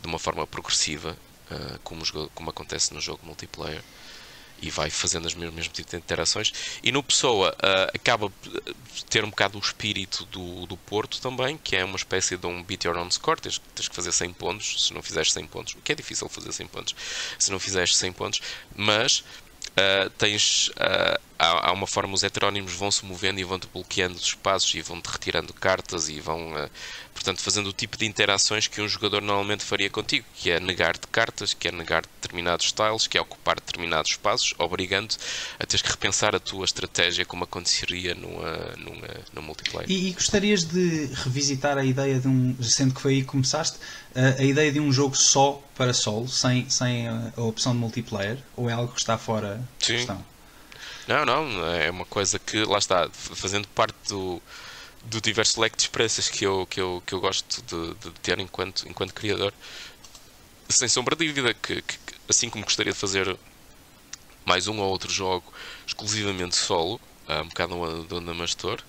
[0.00, 1.16] de uma forma progressiva,
[1.50, 2.02] uh, como,
[2.34, 3.82] como acontece no jogo multiplayer
[4.62, 6.52] e vai fazendo as mesmas tipo de interações.
[6.82, 8.32] E no Pessoa uh, acaba
[8.94, 12.46] de ter um bocado o espírito do, do Porto também, que é uma espécie de
[12.46, 13.40] um beat your own score.
[13.40, 16.28] Tens, tens que fazer 100 pontos, se não fizeres 100 pontos, o que é difícil
[16.28, 16.94] fazer 100 pontos,
[17.38, 18.40] se não fizeres 100 pontos,
[18.74, 20.68] mas uh, tens.
[20.68, 24.74] Uh, há, há, uma forma, os heterónimos vão se movendo e vão-te bloqueando os espaços
[24.74, 26.70] e vão-te retirando cartas e vão, uh,
[27.14, 31.06] portanto, fazendo o tipo de interações que um jogador normalmente faria contigo, que é negar-te
[31.06, 35.14] cartas, que é negar determinados styles, que é ocupar determinados espaços, obrigando
[35.58, 39.90] a teres que repensar a tua estratégia como aconteceria numa, numa, num multiplayer.
[39.90, 43.78] E, e, gostarias de revisitar a ideia de um, sendo que foi aí que começaste,
[44.14, 47.78] a, a ideia de um jogo só para solo, sem, sem a, a opção de
[47.78, 49.94] multiplayer, ou é algo que está fora Sim.
[49.94, 50.29] questão?
[51.10, 54.40] Não, não, é uma coisa que, lá está, fazendo parte do,
[55.06, 58.38] do diverso leque de experiências que eu, que eu, que eu gosto de, de ter
[58.38, 59.52] enquanto, enquanto criador,
[60.68, 63.36] sem sombra de dúvida, que, que, assim como gostaria de fazer
[64.44, 65.52] mais um ou outro jogo
[65.84, 68.80] exclusivamente solo, um bocado do Anamastor,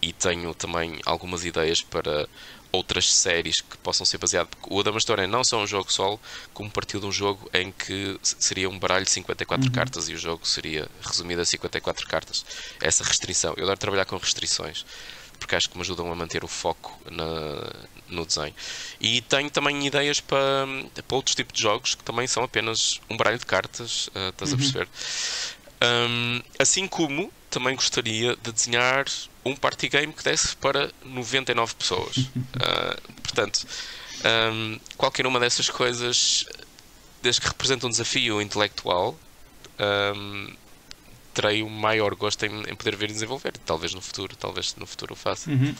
[0.00, 2.26] e tenho também algumas ideias para
[2.70, 4.50] outras séries que possam ser baseadas.
[4.68, 6.20] O Adamastor é não só um jogo solo,
[6.52, 9.72] como partiu de um jogo em que seria um baralho de 54 uhum.
[9.72, 12.44] cartas e o jogo seria resumido a 54 cartas.
[12.80, 13.54] Essa restrição.
[13.56, 14.84] Eu adoro trabalhar com restrições
[15.38, 17.72] porque acho que me ajudam a manter o foco na,
[18.08, 18.54] no desenho.
[19.00, 20.66] E tenho também ideias para,
[21.06, 24.50] para outros tipos de jogos que também são apenas um baralho de cartas, uh, estás
[24.50, 24.56] uhum.
[24.56, 24.88] a perceber?
[25.80, 29.06] Um, assim como também gostaria de desenhar
[29.48, 32.16] um party game que desse para 99 pessoas.
[32.16, 33.66] Uh, portanto,
[34.52, 36.46] um, qualquer uma dessas coisas,
[37.22, 39.18] desde que representa um desafio intelectual,
[40.16, 40.52] um,
[41.34, 43.52] terei o maior gosto em, em, poder ver e desenvolver.
[43.64, 45.48] Talvez no futuro, talvez no futuro o faça.
[45.48, 45.72] Uhum.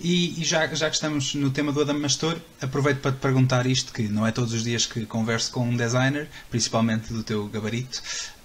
[0.00, 3.66] E, e, já, já que estamos no tema do Adam Mastor, aproveito para te perguntar
[3.66, 7.46] isto, que não é todos os dias que converso com um designer, principalmente do teu
[7.48, 8.02] gabarito.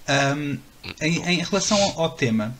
[0.10, 0.58] Um,
[1.02, 2.54] em, em, relação ao tema,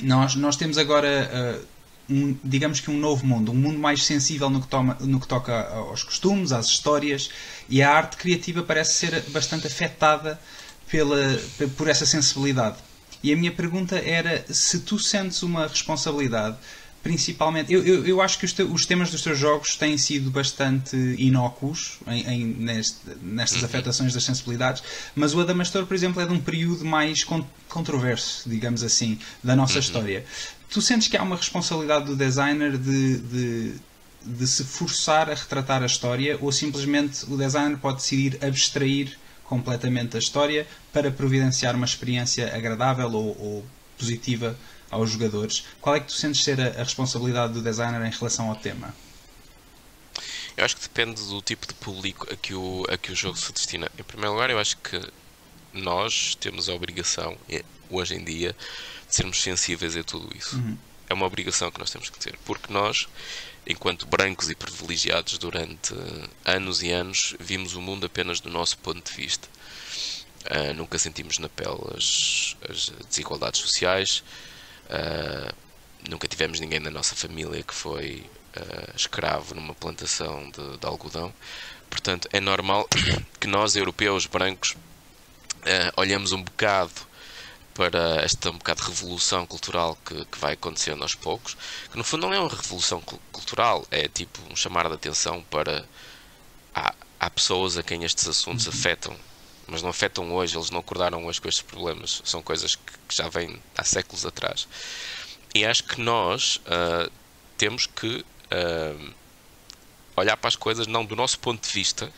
[0.00, 1.60] nós, nós temos agora,
[2.08, 5.20] uh, um, digamos que um novo mundo, um mundo mais sensível no que, toma, no
[5.20, 7.30] que toca aos costumes, às histórias,
[7.68, 10.40] e a arte criativa parece ser bastante afetada
[10.90, 11.16] pela,
[11.76, 12.76] por essa sensibilidade.
[13.22, 16.56] E a minha pergunta era se tu sentes uma responsabilidade
[17.02, 17.72] principalmente.
[17.72, 20.96] Eu, eu, eu acho que os, te, os, temas dos teus jogos têm sido bastante
[21.18, 23.66] inócuos em, em neste, nestas uhum.
[23.66, 24.82] afetações das sensibilidades,
[25.14, 29.56] mas o Adamastor, por exemplo, é de um período mais con controverso, digamos assim, da
[29.56, 29.80] nossa uhum.
[29.80, 30.24] história.
[30.70, 33.74] Tu sentes que há uma responsabilidade do designer de, de,
[34.24, 40.16] de se forçar a retratar a história ou simplesmente o designer pode decidir abstrair completamente
[40.16, 43.66] a história para providenciar uma experiência agradável ou, ou
[44.02, 44.58] positiva
[44.90, 45.64] aos jogadores.
[45.80, 48.92] Qual é que tu sentes ser a, a responsabilidade do designer em relação ao tema?
[50.56, 53.38] Eu acho que depende do tipo de público a que o, a que o jogo
[53.38, 53.90] se destina.
[53.98, 55.00] Em primeiro lugar, eu acho que
[55.72, 57.38] nós temos a obrigação,
[57.88, 58.54] hoje em dia,
[59.08, 60.56] de sermos sensíveis a tudo isso.
[60.56, 60.76] Uhum.
[61.08, 63.08] É uma obrigação que nós temos que ter, porque nós,
[63.66, 65.94] enquanto brancos e privilegiados durante
[66.44, 69.48] anos e anos, vimos o mundo apenas do nosso ponto de vista.
[70.50, 74.22] Uh, nunca sentimos na pele as, as desigualdades sociais,
[74.92, 75.54] Uh,
[76.08, 81.32] nunca tivemos ninguém na nossa família que foi uh, escravo numa plantação de, de, algodão.
[81.88, 82.86] Portanto, é normal
[83.40, 84.76] que nós, europeus brancos,
[85.96, 86.92] olhemos um bocado
[87.72, 91.56] para esta um bocado de revolução cultural que, que, vai acontecendo aos poucos,
[91.90, 93.00] que no fundo não é uma revolução
[93.30, 95.86] cultural, é tipo um chamar de atenção para
[96.74, 98.72] há, há pessoas a quem estes assuntos uhum.
[98.72, 99.16] afetam,
[99.66, 103.16] mas não afetam hoje, eles não acordaram hoje com estes problemas, são coisas que, que
[103.16, 104.68] já vêm há séculos atrás.
[105.54, 107.10] E acho que nós uh,
[107.56, 109.14] temos que uh,
[110.16, 112.12] olhar para as coisas não do nosso ponto de vista,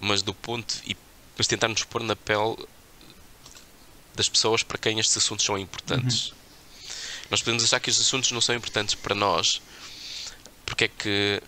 [0.00, 0.96] mas do ponto e
[1.38, 2.56] mas tentar nos pôr na pele
[4.16, 6.30] das pessoas para quem estes assuntos são importantes.
[6.30, 6.34] Uhum.
[7.30, 9.62] Nós podemos achar que estes assuntos não são importantes para nós,
[10.66, 11.40] porque é que,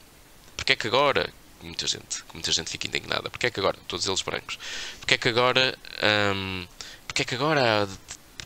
[0.56, 4.06] porque é que agora, muita gente, muita gente fica indignada, porque é que agora, todos
[4.06, 4.58] eles brancos,
[4.98, 5.76] porque é que agora,
[6.34, 6.66] hum,
[7.06, 7.88] porque é que agora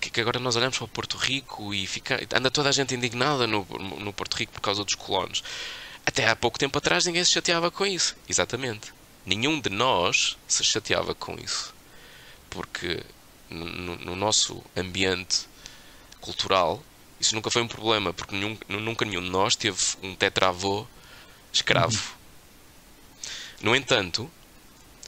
[0.05, 2.72] porque é que agora nós olhamos para o Porto Rico e fica, anda toda a
[2.72, 3.66] gente indignada no,
[3.98, 5.42] no Porto Rico por causa dos colonos.
[6.05, 8.14] Até há pouco tempo atrás ninguém se chateava com isso.
[8.29, 8.92] Exatamente.
[9.24, 11.74] Nenhum de nós se chateava com isso.
[12.50, 13.03] Porque
[13.48, 15.46] no, no nosso ambiente
[16.20, 16.83] cultural
[17.18, 20.87] isso nunca foi um problema, porque nenhum, nunca nenhum de nós teve um tetravô
[21.50, 22.14] escravo.
[23.64, 24.31] No entanto,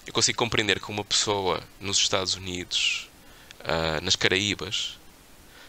[0.06, 3.06] eu consigo compreender que uma pessoa nos Estados Unidos
[3.60, 4.98] uh, nas Caraíbas,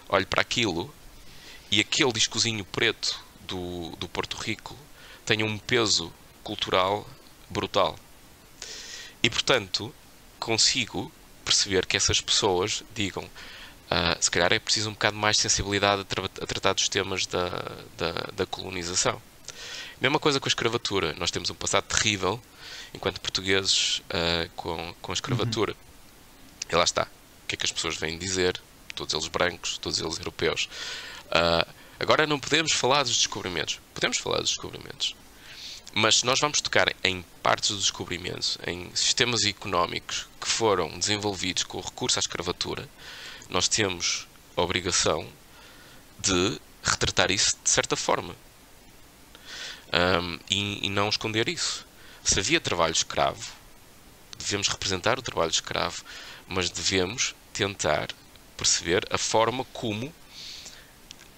[0.07, 0.95] olhe para aquilo
[1.69, 4.73] e aquele discozinho preto do, do Porto Rico
[5.25, 6.13] tenha um peso
[6.45, 7.05] cultural
[7.49, 7.99] brutal.
[9.21, 9.93] E portanto,
[10.39, 11.11] consigo
[11.43, 16.03] perceber que essas pessoas digam uh, se calhar é preciso um bocado mais de sensibilidade
[16.03, 17.49] a, tra a tratar dos temas da,
[17.97, 19.21] da, da, colonização.
[19.99, 21.13] Mesma coisa com a escravatura.
[21.15, 22.41] Nós temos um passado terrível,
[22.97, 25.71] enquanto portugueses, uh, com, com a escravatura.
[25.71, 26.67] Uhum.
[26.69, 27.07] E lá está
[27.47, 28.59] que é que as pessoas vêm dizer,
[28.93, 30.67] todos eles brancos, todos eles europeus.
[31.27, 33.79] Uh, agora não podemos falar dos descobrimentos.
[33.93, 35.15] Podemos falar dos descobrimentos.
[35.93, 41.63] Mas se nós vamos tocar em partes dos descobrimentos, em sistemas económicos que foram desenvolvidos
[41.63, 42.87] com o recurso à escravatura,
[43.49, 45.27] nós temos a obrigação
[46.19, 48.35] de retratar isso de certa forma.
[49.93, 51.86] Um, e, e não esconder isso.
[52.27, 53.53] Se havia trabalho escravo,
[54.37, 56.03] devemos representar o trabalho escravo
[56.45, 58.09] mas devemos tentar
[58.57, 60.13] perceber a forma como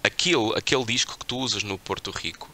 [0.03, 2.49] aquele, aquele disco que tu usas no Porto Rico,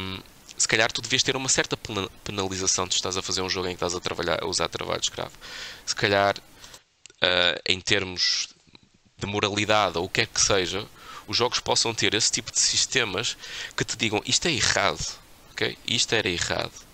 [0.00, 0.18] um,
[0.56, 1.78] se calhar tu devias ter uma certa
[2.24, 5.02] penalização de estás a fazer um jogo em que estás a, trabalhar, a usar trabalho
[5.02, 5.36] escravo.
[5.84, 8.48] Se calhar, uh, em termos
[9.18, 10.88] de moralidade ou o que é que seja,
[11.26, 13.36] os jogos possam ter esse tipo de sistemas
[13.76, 15.04] que te digam isto é errado,
[15.52, 15.76] ok?
[15.86, 16.87] Isto era errado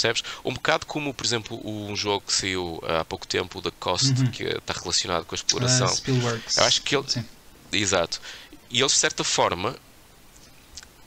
[0.00, 0.22] percebes?
[0.44, 4.10] Um bocado como, por exemplo, um jogo que saiu há pouco tempo, o The Cost,
[4.10, 4.30] uhum.
[4.30, 5.88] que está relacionado com a exploração.
[5.88, 7.08] Uh, Eu acho que ele.
[7.08, 7.24] Sim.
[7.72, 8.20] Exato.
[8.70, 9.76] E eles, de certa forma,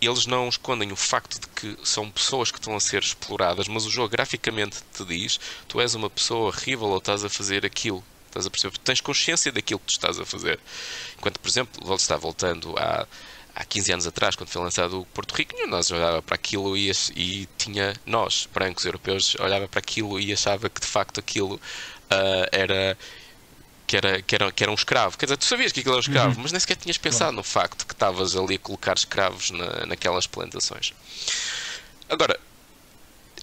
[0.02, 3.86] eles não escondem o facto de que são pessoas que estão a ser exploradas, mas
[3.86, 8.04] o jogo graficamente te diz: tu és uma pessoa horrível ou estás a fazer aquilo.
[8.28, 8.78] Estás a perceber?
[8.78, 10.60] Tens consciência daquilo que tu estás a fazer.
[11.18, 13.06] Enquanto, por exemplo, está voltando à
[13.56, 16.92] há 15 anos atrás, quando foi lançado o Porto Rico, nós olhava para aquilo e,
[17.16, 22.48] e, tinha, nós, brancos europeus, olhava para aquilo e achava que de facto aquilo uh,
[22.52, 22.98] era,
[23.86, 25.18] que era, que, era, que era um escravo.
[25.18, 26.44] Quer dizer, tu sabias que aquilo era um escravo, uhum.
[26.44, 30.28] mas nem sequer tinhas pensado no facto que estavas ali a colocar escravos na, naquelas
[30.28, 30.94] plantações.
[32.10, 32.40] Agora,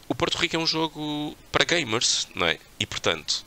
[0.08, 2.58] o Porto Rico é um jogo para gamers, não é?
[2.80, 3.44] E portanto,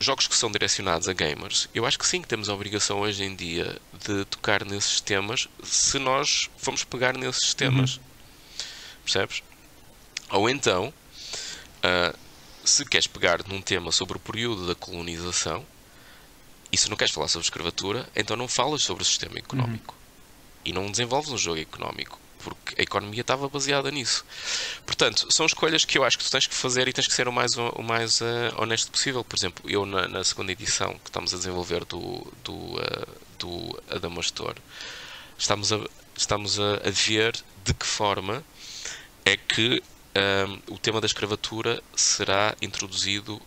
[0.00, 3.24] jogos que são direcionados a gamers, eu acho que sim que temos a obrigação hoje
[3.24, 7.96] em dia de tocar nesses temas se nós formos pegar nesses temas.
[7.96, 8.02] Uhum.
[9.04, 9.42] Percebes?
[10.30, 10.92] Ou então,
[11.78, 12.18] uh,
[12.64, 15.64] se queres pegar num tema sobre o período da colonização
[16.70, 19.94] e se não queres falar sobre escravatura, então não falas sobre o sistema económico.
[19.94, 19.98] Uhum.
[20.64, 24.24] E não desenvolves um jogo económico porque a economia estava baseada nisso.
[24.86, 27.28] Portanto, são escolhas que eu acho que tu tens que fazer e tens que ser
[27.28, 28.24] o mais, o mais uh,
[28.56, 29.24] honesto possível.
[29.24, 33.06] Por exemplo, eu na, na, segunda edição que estamos a desenvolver do, do, uh,
[33.38, 34.54] do Adamastor,
[35.36, 35.80] estamos, a,
[36.16, 38.44] estamos a, a, ver de que forma
[39.24, 39.82] é que
[40.14, 43.40] ehm, o tema da escravatura será introduzido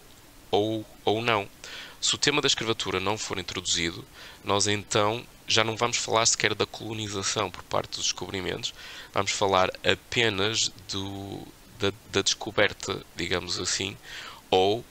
[0.52, 1.50] ou, ou não.
[2.00, 4.06] Se o tema da escravatura não for introduzido,
[4.44, 8.74] nós então já não vamos falar sequer da colonização por parte dos descobrimentos,
[9.14, 11.46] vamos falar apenas do,
[11.80, 13.98] da, da descoberta, digamos assim,
[14.50, 14.84] ou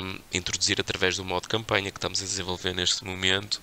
[0.00, 3.60] um, introduzir através do modo campanha que estamos a desenvolver neste momento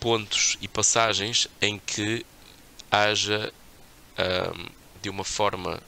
[0.00, 2.24] pontos e passagens em que
[2.90, 3.52] haja
[4.18, 4.66] um,
[5.02, 5.82] de uma forma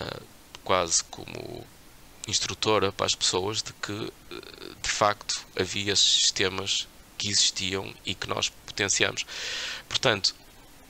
[0.00, 0.22] uh,
[0.64, 1.64] quase como
[2.26, 4.12] instrutora para as pessoas de que
[4.82, 9.24] de facto havia sistemas que existiam e que nós potenciamos.
[9.88, 10.34] Portanto,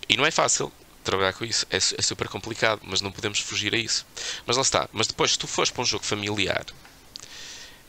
[0.09, 0.73] e não é fácil
[1.05, 4.07] trabalhar com isso, é, é super complicado, mas não podemos fugir a isso.
[4.47, 4.89] Mas lá está.
[4.93, 6.65] Mas depois, se tu fores para um jogo familiar,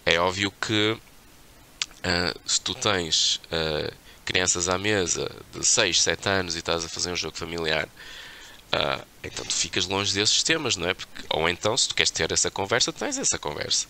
[0.05, 3.93] é óbvio que uh, se tu tens uh,
[4.25, 9.05] crianças à mesa de 6, 7 anos e estás a fazer um jogo familiar, uh,
[9.23, 10.93] então tu ficas longe desses temas, não é?
[10.93, 13.87] Porque, ou então, se tu queres ter essa conversa, tens essa conversa.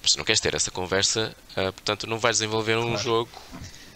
[0.00, 2.98] Mas se não queres ter essa conversa, portanto, não vais desenvolver um claro.
[2.98, 3.30] jogo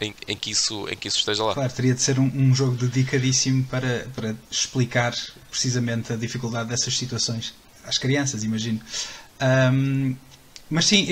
[0.01, 1.55] em, em, que isso, em que isso esteja lá.
[1.55, 5.15] Claro, teria de ser um, um jogo dedicadíssimo para, para explicar
[5.51, 8.81] precisamente a dificuldade dessas situações às crianças, imagino.
[9.41, 10.15] Um,
[10.69, 11.07] mas sim,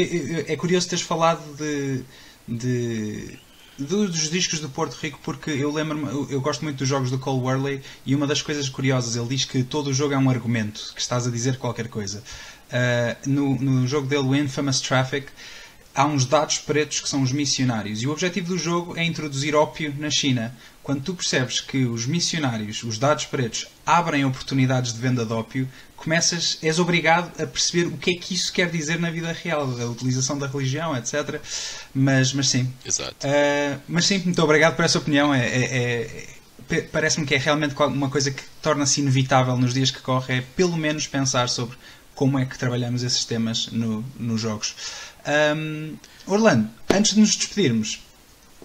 [0.49, 2.03] é curioso teres falado de,
[2.49, 3.39] de,
[3.79, 7.41] dos discos do Porto Rico, porque eu lembro-me, eu gosto muito dos jogos do Cole
[7.41, 10.93] Worley e uma das coisas curiosas, ele diz que todo o jogo é um argumento,
[10.93, 12.23] que estás a dizer qualquer coisa.
[12.69, 15.29] Uh, no, no jogo dele, o Infamous Traffic,
[15.95, 18.03] há uns dados pretos que são os missionários.
[18.03, 20.55] E o objetivo do jogo é introduzir ópio na China.
[20.83, 25.69] Quando tu percebes que os missionários, os dados pretos, abrem oportunidades de venda de ópio,
[25.97, 29.63] começas, és obrigado a perceber o que é que isso quer dizer na vida real,
[29.63, 31.41] a utilização da religião, etc.
[31.95, 32.71] Mas, mas sim.
[32.85, 33.27] Exato.
[33.27, 35.33] Uh, mas sim, muito obrigado por essa opinião.
[35.33, 36.35] É, é, é
[36.91, 40.77] Parece-me que é realmente uma coisa que torna-se inevitável nos dias que correm, é pelo
[40.79, 41.77] menos pensar sobre
[42.15, 44.75] como é que trabalhamos esses temas no, nos jogos.
[45.27, 45.97] Um,
[46.27, 48.01] Orlando, antes de nos despedirmos,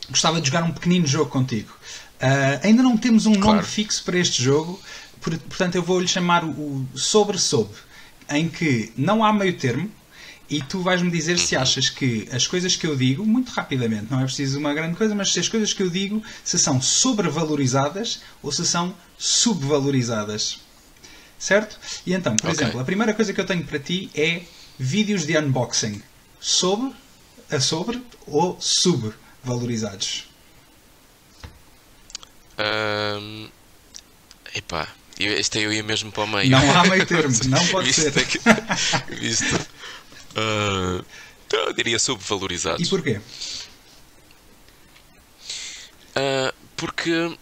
[0.09, 1.71] gostava de jogar um pequenino jogo contigo.
[2.21, 3.57] Uh, ainda não temos um claro.
[3.57, 4.79] nome fixo para este jogo,
[5.21, 7.69] portanto eu vou-lhe chamar o sobre-sob,
[8.29, 9.89] em que não há meio termo
[10.49, 11.61] e tu vais-me dizer se uhum.
[11.61, 15.13] achas que as coisas que eu digo, muito rapidamente, não é preciso uma grande coisa,
[15.13, 20.59] mas se as coisas que eu digo se são sobrevalorizadas ou se são subvalorizadas.
[21.37, 21.79] Certo?
[22.05, 22.63] E então, por okay.
[22.63, 24.41] exemplo, a primeira coisa que eu tenho para ti é
[24.77, 26.01] vídeos de unboxing
[26.39, 26.93] sobre,
[27.51, 30.27] a sobre ou subvalorizados?
[32.59, 33.49] Um,
[34.53, 34.87] epá,
[35.17, 36.49] este aí eu ia mesmo para o meio.
[36.49, 38.11] Não há meio termo, não pode ser.
[38.11, 38.39] Que,
[39.15, 39.55] visto,
[40.35, 41.05] uh,
[41.51, 42.85] eu diria subvalorizados.
[42.85, 43.21] E porquê?
[46.15, 47.37] Uh, porque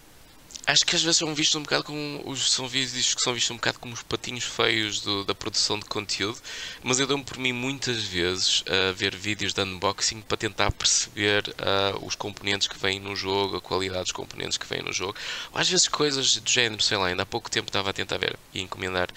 [0.68, 3.51] acho que às vezes são vistos um bocado como os são vídeos que são vistos
[3.51, 6.38] um bocado como os patinhos feios do, da produção de conteúdo,
[6.84, 11.47] mas eu dou-me por mim muitas vezes a ver vídeos de unboxing para tentar perceber
[11.47, 15.15] uh, os componentes que vêm no jogo, a qualidade dos componentes que vêm no jogo,
[15.53, 18.18] ou às vezes coisas do género, sei lá, ainda há pouco tempo estava a tentar
[18.18, 19.07] ver e encomendar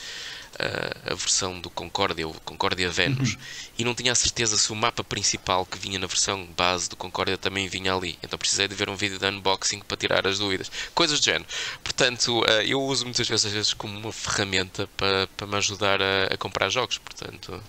[0.61, 3.41] a, a versão do Concórdia, o Concórdia Venus, uhum.
[3.79, 6.97] e não tinha a certeza se o mapa principal que vinha na versão base do
[6.97, 8.19] Concórdia também vinha ali.
[8.23, 10.71] Então precisei de ver um vídeo de unboxing para tirar as dúvidas.
[10.95, 11.47] Coisas do género.
[11.83, 16.01] Portanto, uh, eu uso muitas vezes, às vezes como uma ferramenta para, para me ajudar
[16.03, 16.99] a, a comprar jogos.
[16.99, 17.63] Portanto,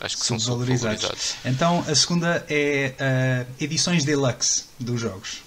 [0.00, 1.34] acho que são subvalorizados.
[1.44, 5.42] Então, a segunda é uh, edições deluxe dos jogos.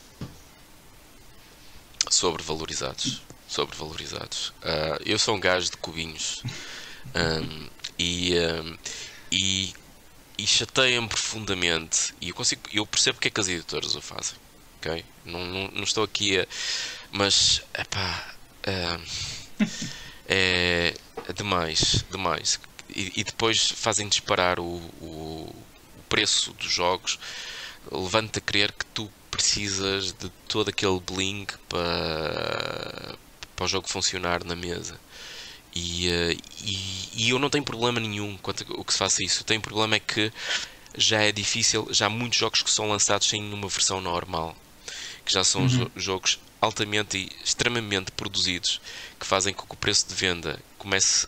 [2.10, 3.22] Sobrevalorizados.
[3.48, 4.50] Sobrevalorizados.
[4.62, 6.44] Uh, eu sou um gajo de cubinhos.
[7.16, 8.78] Um, e, um,
[9.32, 9.74] e,
[10.38, 12.14] e chateia-me profundamente.
[12.22, 14.38] E eu, consigo, eu percebo porque é que as editoras o fazem.
[14.80, 15.06] Okay?
[15.26, 16.48] Não, não, não estou aqui a.
[17.12, 18.34] Mas, epá,
[18.68, 19.66] um,
[20.28, 20.94] é,
[21.28, 22.60] é demais, demais.
[22.90, 25.56] E, e, depois fazem disparar o, o,
[25.98, 27.20] o preço dos jogos,
[27.92, 33.16] levando-te a crer que tu precisas de todo aquele bling para,
[33.56, 35.00] para o jogo funcionar na mesa.
[35.74, 39.42] E, uh, e, e, eu não tenho problema nenhum quanto o que se faça isso.
[39.42, 40.32] O tenho problema é que
[40.96, 44.56] já é difícil, já há muitos jogos que são lançados sem uma versão normal,
[45.26, 45.90] que já são uhum.
[45.96, 48.82] jogos altamente e extremamente produzidos,
[49.20, 51.28] que fazem com que o preço de venda comece,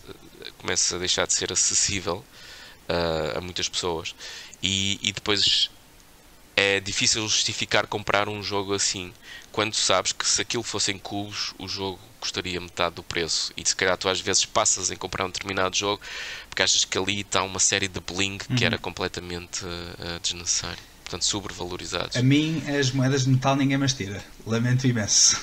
[0.58, 2.24] comece a deixar de ser acessível
[2.90, 4.14] uh, a muitas pessoas.
[4.62, 5.70] E, e depois
[6.56, 9.12] é difícil justificar comprar um jogo assim,
[9.52, 13.52] quando sabes que se aquilo fossem cubos, o jogo custaria metade do preço.
[13.58, 16.02] E se calhar tu às vezes passas em comprar um determinado jogo
[16.50, 18.56] porque achas que ali está uma série de bling uhum.
[18.56, 20.78] que era completamente uh, desnecessário.
[21.04, 22.16] Portanto, sobrevalorizados.
[22.16, 24.24] A mim, as moedas de metal ninguém mais tira.
[24.46, 25.38] Lamento imenso.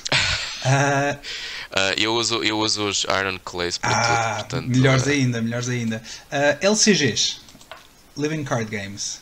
[0.65, 1.19] uh...
[1.71, 4.39] Uh, eu, uso, eu uso os Iron Clays para ah, tudo.
[4.39, 6.03] Portanto, melhores ainda, melhores ainda.
[6.61, 7.37] LCGs.
[8.17, 9.21] Living Card Games.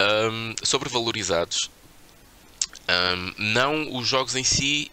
[0.00, 1.70] Um, sobrevalorizados.
[2.88, 4.90] Um, não os jogos em si,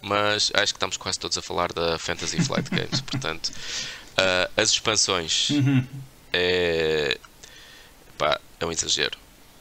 [0.00, 3.00] mas acho que estamos quase todos a falar da Fantasy Flight Games.
[3.00, 5.86] Portanto, uh, as expansões uhum.
[6.32, 7.18] é,
[8.18, 9.18] pá, é um exagero.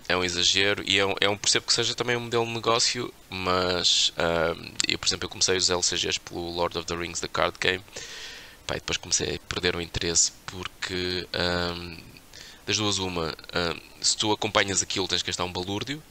[0.07, 2.51] É um exagero e é um, é um percebo que seja também um modelo de
[2.51, 4.11] negócio, mas
[4.85, 7.81] eu, por exemplo, eu comecei os LCGs pelo Lord of the Rings, The Card Game,
[8.67, 11.97] pá, e depois comecei a perder o interesse porque um,
[12.71, 16.01] das duas uma, um, se tu acompanhas aquilo tens que gastar um balúrdio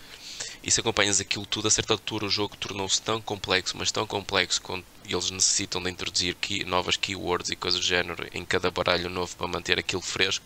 [0.62, 4.06] e se acompanhas aquilo tudo, a certa altura o jogo tornou-se tão complexo, mas tão
[4.06, 8.70] complexo que eles necessitam de introduzir key, novas keywords e coisas do género em cada
[8.70, 10.44] baralho novo para manter aquilo fresco,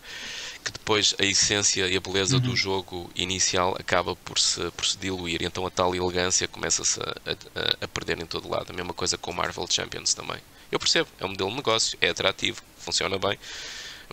[0.63, 2.41] que depois a essência e a beleza uhum.
[2.43, 7.03] do jogo inicial acaba por se, por se diluir, então a tal elegância começa-se a,
[7.03, 8.71] a, a, perder em todo lado.
[8.71, 10.37] A mesma coisa com Marvel Champions também.
[10.71, 13.37] Eu percebo, é um modelo de negócio, é atrativo, funciona bem,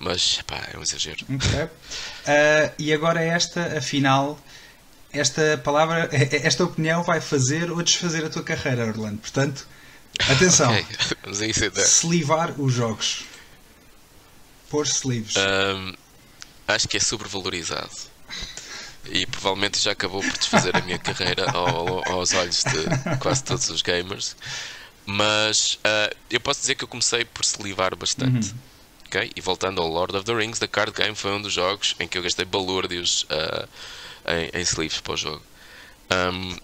[0.01, 1.24] mas pá, é um exagero.
[1.24, 1.64] Okay.
[1.64, 4.38] Uh, e agora esta, afinal,
[5.12, 9.18] esta palavra, esta opinião vai fazer ou desfazer a tua carreira, Orlando.
[9.18, 9.66] Portanto,
[10.28, 10.72] atenção.
[10.78, 10.97] okay.
[11.22, 11.84] Vamos a isso então.
[11.84, 13.24] Slivar os jogos.
[14.70, 15.34] Pôr sleeves.
[15.36, 15.95] Um,
[16.66, 17.90] acho que é sobrevalorizado.
[19.07, 23.68] E provavelmente já acabou por desfazer a minha carreira ao, aos olhos de quase todos
[23.68, 24.34] os gamers.
[25.05, 28.51] Mas uh, eu posso dizer que eu comecei por slivar bastante.
[28.51, 28.59] Uhum.
[29.13, 29.31] Okay?
[29.37, 32.09] E voltando ao Lord of the Rings, The Card Game foi um dos jogos em
[32.09, 33.69] que eu gastei balúrdios uh,
[34.27, 35.43] em, em sleeves para o jogo.
[36.11, 36.57] Um,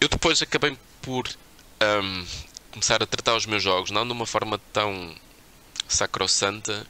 [0.00, 2.26] eu depois acabei por um,
[2.72, 5.14] começar a tratar os meus jogos não de uma forma tão
[5.86, 6.86] sacrossanta,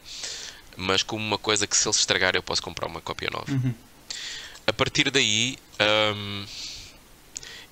[0.77, 3.51] mas como uma coisa que se eles estragar eu posso comprar uma cópia nova.
[3.51, 3.75] Uhum.
[4.65, 5.59] A partir daí,
[6.15, 6.47] um,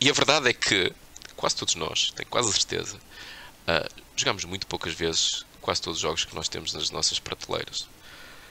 [0.01, 0.93] e a verdade é que
[1.37, 6.03] quase todos nós, tenho quase a certeza, uh, jogamos muito poucas vezes quase todos os
[6.03, 7.89] jogos que nós temos nas nossas prateleiras.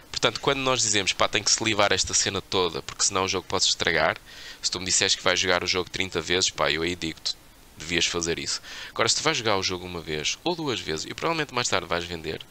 [0.09, 3.28] Portanto, quando nós dizemos pá, tem que se livrar esta cena toda porque senão o
[3.28, 4.18] jogo pode estragar,
[4.62, 7.36] se tu me disseres que vais jogar o jogo 30 vezes, pá, eu aí digo-te,
[7.78, 8.62] devias fazer isso.
[8.89, 11.68] Agora, se tu vais jogar o jogo uma vez ou duas vezes e provavelmente mais
[11.68, 12.41] tarde vais vender,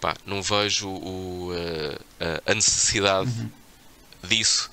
[0.00, 3.50] pá, não vejo o, uh, a necessidade uhum.
[4.22, 4.70] disso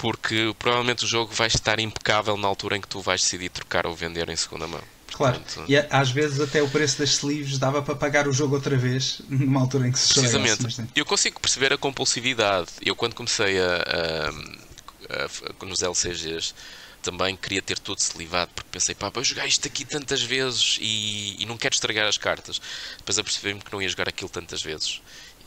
[0.00, 3.86] porque provavelmente o jogo vai estar impecável na altura em que tu vais decidir trocar
[3.86, 4.82] ou vender em segunda mão.
[5.14, 8.54] Claro, Portanto, e às vezes até o preço das sleeves dava para pagar o jogo
[8.54, 10.62] outra vez, numa altura em que se Precisamente.
[10.62, 12.68] Mas, eu consigo perceber a compulsividade.
[12.80, 14.28] Eu, quando comecei a,
[15.10, 16.54] a, a, nos LCGs,
[17.02, 21.36] também queria ter tudo slivado, porque pensei, pá, vou jogar isto aqui tantas vezes e,
[21.42, 22.60] e não quero estragar as cartas.
[22.98, 25.00] Depois apercebi-me que não ia jogar aquilo tantas vezes.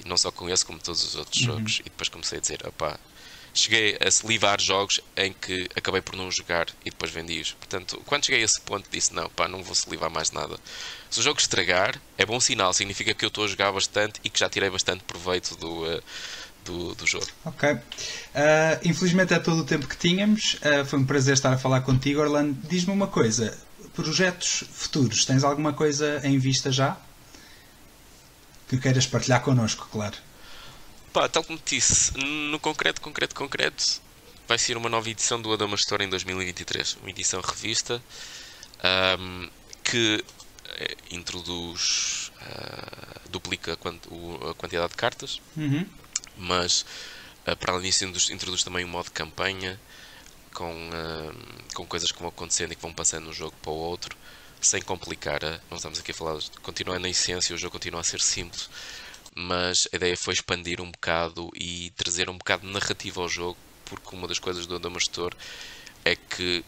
[0.04, 1.54] E não só com esse, como todos os outros uhum.
[1.54, 1.80] jogos.
[1.82, 3.00] E depois comecei a dizer, pá,
[3.54, 7.52] cheguei a slivar jogos em que acabei por não jogar e depois vendi-os.
[7.52, 10.58] Portanto, quando cheguei a esse ponto, disse: não, pá, não vou slivar mais nada.
[11.10, 14.30] Se o jogo estragar, é bom sinal, significa que eu estou a jogar bastante e
[14.30, 15.84] que já tirei bastante proveito do.
[15.86, 16.04] Uh,
[16.64, 17.28] do, do, jogo.
[17.44, 17.74] Ok.
[17.74, 17.80] Uh,
[18.86, 20.54] infelizmente é todo o tempo que tínhamos.
[20.54, 22.58] Uh, foi um prazer estar a falar contigo, Orlando.
[22.70, 23.58] Diz-me uma coisa:
[23.94, 26.98] projetos futuros, tens alguma coisa em vista já?
[28.70, 30.16] Que queiras partilhar connosco, claro.
[31.14, 34.02] Pá, tal como disse, no concreto, concreto, concreto,
[34.48, 36.98] vai ser uma nova edição do Adama Store em 2023.
[37.02, 38.04] Uma edição revista
[39.20, 39.48] um,
[39.84, 40.26] que
[40.70, 45.88] eh, introduz, uh, duplica a, quantidade de cartas, uhum.
[46.36, 46.84] mas
[47.46, 49.80] uh, para além disso introduz também um modo de campanha
[50.52, 53.72] com, uh, com coisas que vão acontecendo e que vão passando de um jogo para
[53.72, 54.18] o outro,
[54.60, 55.42] sem complicar.
[55.70, 58.68] Não estamos aqui a falar, continua na essência, o jogo continua a ser simples
[59.36, 63.58] mas a ideia foi expandir um bocado e trazer um bocado de narrativa ao jogo,
[63.86, 65.34] porque uma das coisas do Adamastor
[66.06, 66.64] é que,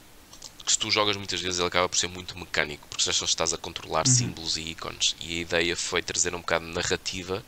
[0.66, 3.26] que se tu jogas muitas vezes ele acaba por ser muito mecânico, porque já só
[3.26, 4.14] estás a controlar uhum.
[4.14, 7.44] símbolos e ícones, e a ideia foi trazer um bocado de narrativa,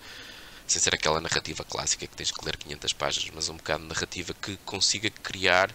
[0.68, 3.90] sem ser aquela narrativa clássica que tens que ler 500 páginas, mas um bocado de
[3.90, 5.74] narrativa que consiga criar,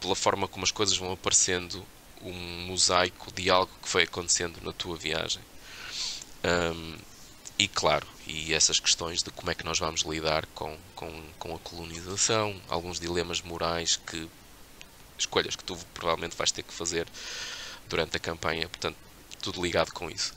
[0.00, 1.84] pela forma como as coisas vão aparecendo,
[2.22, 5.42] um mosaico de algo que foi acontecendo na tua viagem.
[6.44, 6.96] Um,
[7.58, 11.54] e claro, e essas questões de como é que nós vamos lidar com, com, com
[11.54, 14.28] a colonização, alguns dilemas morais que
[15.18, 17.06] escolhas que tu provavelmente vais ter que fazer
[17.88, 18.96] durante a campanha, portanto,
[19.42, 20.32] tudo ligado com isso.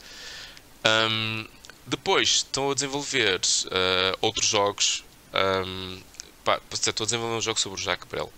[0.85, 1.47] Um,
[1.85, 5.03] depois estão a desenvolver uh, outros jogos.
[5.33, 6.01] Um,
[6.43, 8.31] pá, estou a desenvolver um jogo sobre o Jacques Brel.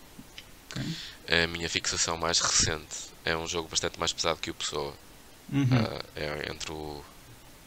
[0.71, 0.95] Okay.
[1.27, 3.09] É a minha fixação mais recente.
[3.25, 4.93] É um jogo bastante mais pesado que o Pessoa.
[5.51, 5.63] Uhum.
[5.63, 7.03] Uh, é entre o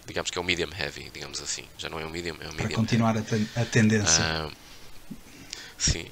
[0.07, 1.65] digamos que é o medium heavy, digamos assim.
[1.79, 2.69] Já não é um medium, é um medium.
[2.69, 4.23] Para continuar a, ten a, tendência.
[4.47, 4.53] Uh,
[5.79, 6.07] sim.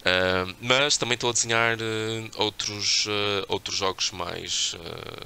[0.00, 3.06] Uh, mas também estou a desenhar uh, outros,
[3.48, 4.74] outros jogos mais,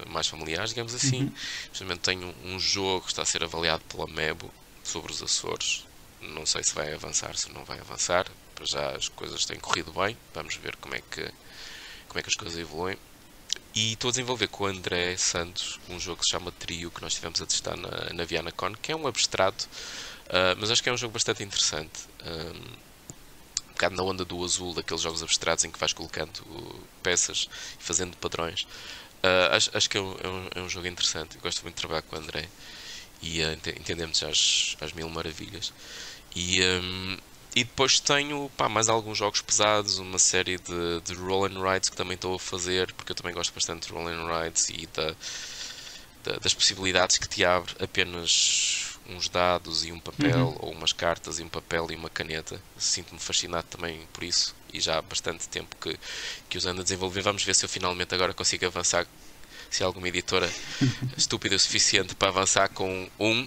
[0.09, 1.25] mais familiares, digamos assim.
[1.25, 1.33] Uhum.
[1.73, 4.53] Justamente tenho um jogo que está a ser avaliado pela Mebo
[4.85, 5.85] sobre os Açores.
[6.21, 8.27] Não sei se vai avançar, se não vai avançar.
[8.55, 10.17] Para já as coisas têm corrido bem.
[10.35, 11.23] Vamos ver como é que,
[12.09, 12.97] como é que as coisas evoluem.
[13.75, 17.03] E estou a desenvolver com o André Santos um jogo que se chama Trio, que
[17.03, 19.69] nós estivemos a testar na, na VianaCon, que é um abstrato,
[20.27, 22.01] uh, mas acho que é um jogo bastante interessante.
[22.25, 22.89] Um,
[23.69, 26.43] um bocado na onda do azul, daqueles jogos abstratos em que vais colocando
[27.03, 27.49] peças
[27.79, 28.63] e fazendo padrões.
[29.23, 31.37] Uh, acho, acho, que é um, é, um, é um, jogo interessante.
[31.37, 32.49] Eu gosto muito de trabalhar com o André
[33.23, 35.73] e uh, entendemos as, as mil maravilhas.
[36.35, 37.19] E, um,
[37.59, 41.89] e depois tenho pá, mais alguns jogos pesados, uma série de, de roll and rides
[41.89, 44.87] que também estou a fazer, porque eu também gosto bastante de roll and rides e
[44.95, 45.13] da,
[46.23, 50.57] da, das possibilidades que te abre apenas uns dados e um papel, uhum.
[50.61, 52.63] ou umas cartas e um papel e uma caneta.
[52.77, 55.99] Sinto-me fascinado também por isso e já há bastante tempo que,
[56.49, 57.23] que os ando a desenvolver.
[57.23, 59.05] Vamos ver se eu finalmente agora consigo avançar
[59.71, 60.49] se há alguma editora
[61.17, 63.47] estúpida o suficiente para avançar com um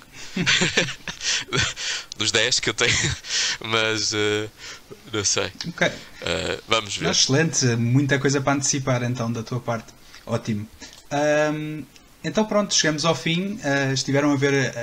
[2.17, 3.15] dos 10 que eu tenho,
[3.61, 4.49] mas uh,
[5.11, 5.51] não sei.
[5.69, 5.89] Okay.
[5.89, 7.09] Uh, vamos ver.
[7.09, 9.93] Excelente, muita coisa para antecipar então da tua parte.
[10.25, 10.67] Ótimo.
[11.53, 11.83] Um,
[12.23, 13.55] então pronto, chegamos ao fim.
[13.55, 14.73] Uh, estiveram a ver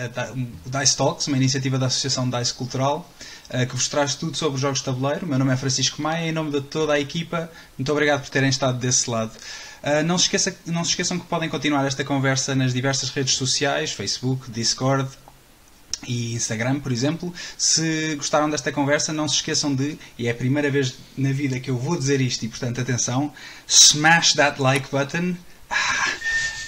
[0.66, 3.08] o Dice Talks, uma iniciativa da Associação Dice Cultural,
[3.48, 5.24] que vos traz tudo sobre jogos de tabuleiro.
[5.24, 8.28] O meu nome é Francisco Maia, em nome de toda a equipa, muito obrigado por
[8.28, 9.30] terem estado desse lado.
[9.82, 13.34] Uh, não, se esqueça, não se esqueçam que podem continuar esta conversa nas diversas redes
[13.34, 15.08] sociais, Facebook, Discord
[16.06, 17.32] e Instagram, por exemplo.
[17.56, 21.58] Se gostaram desta conversa, não se esqueçam de, e é a primeira vez na vida
[21.60, 23.32] que eu vou dizer isto, e portanto atenção,
[23.66, 25.36] smash that like button.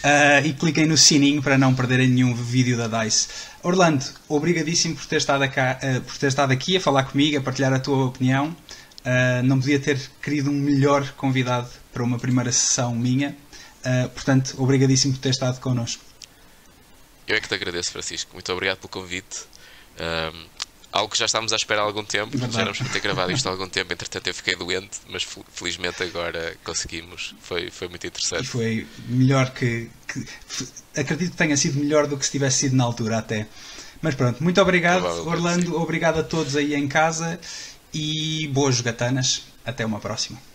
[0.02, 3.28] Uh, e cliquem no sininho para não perderem nenhum vídeo da DICE.
[3.62, 7.40] Orlando, obrigadíssimo por ter estado, cá, uh, por ter estado aqui a falar comigo, a
[7.42, 8.56] partilhar a tua opinião.
[9.04, 13.36] Uh, não podia ter querido um melhor convidado para uma primeira sessão minha.
[13.80, 16.04] Uh, portanto, obrigadíssimo por ter estado connosco.
[17.26, 18.32] Eu é que te agradeço, Francisco.
[18.34, 19.44] Muito obrigado pelo convite.
[19.98, 20.46] Um,
[20.92, 22.52] algo que já estávamos à espera há algum tempo, Verdade.
[22.52, 26.02] já éramos para ter gravado isto há algum tempo, entretanto eu fiquei doente, mas felizmente
[26.02, 27.34] agora conseguimos.
[27.40, 28.42] Foi, foi muito interessante.
[28.42, 30.26] E foi melhor que, que,
[31.00, 33.46] Acredito que tenha sido melhor do que se tivesse sido na altura até.
[34.02, 35.80] Mas pronto, muito obrigado, Orlando.
[35.80, 37.38] Obrigado a todos aí em casa
[37.92, 39.42] e boas jogatanas.
[39.64, 40.49] Até uma próxima.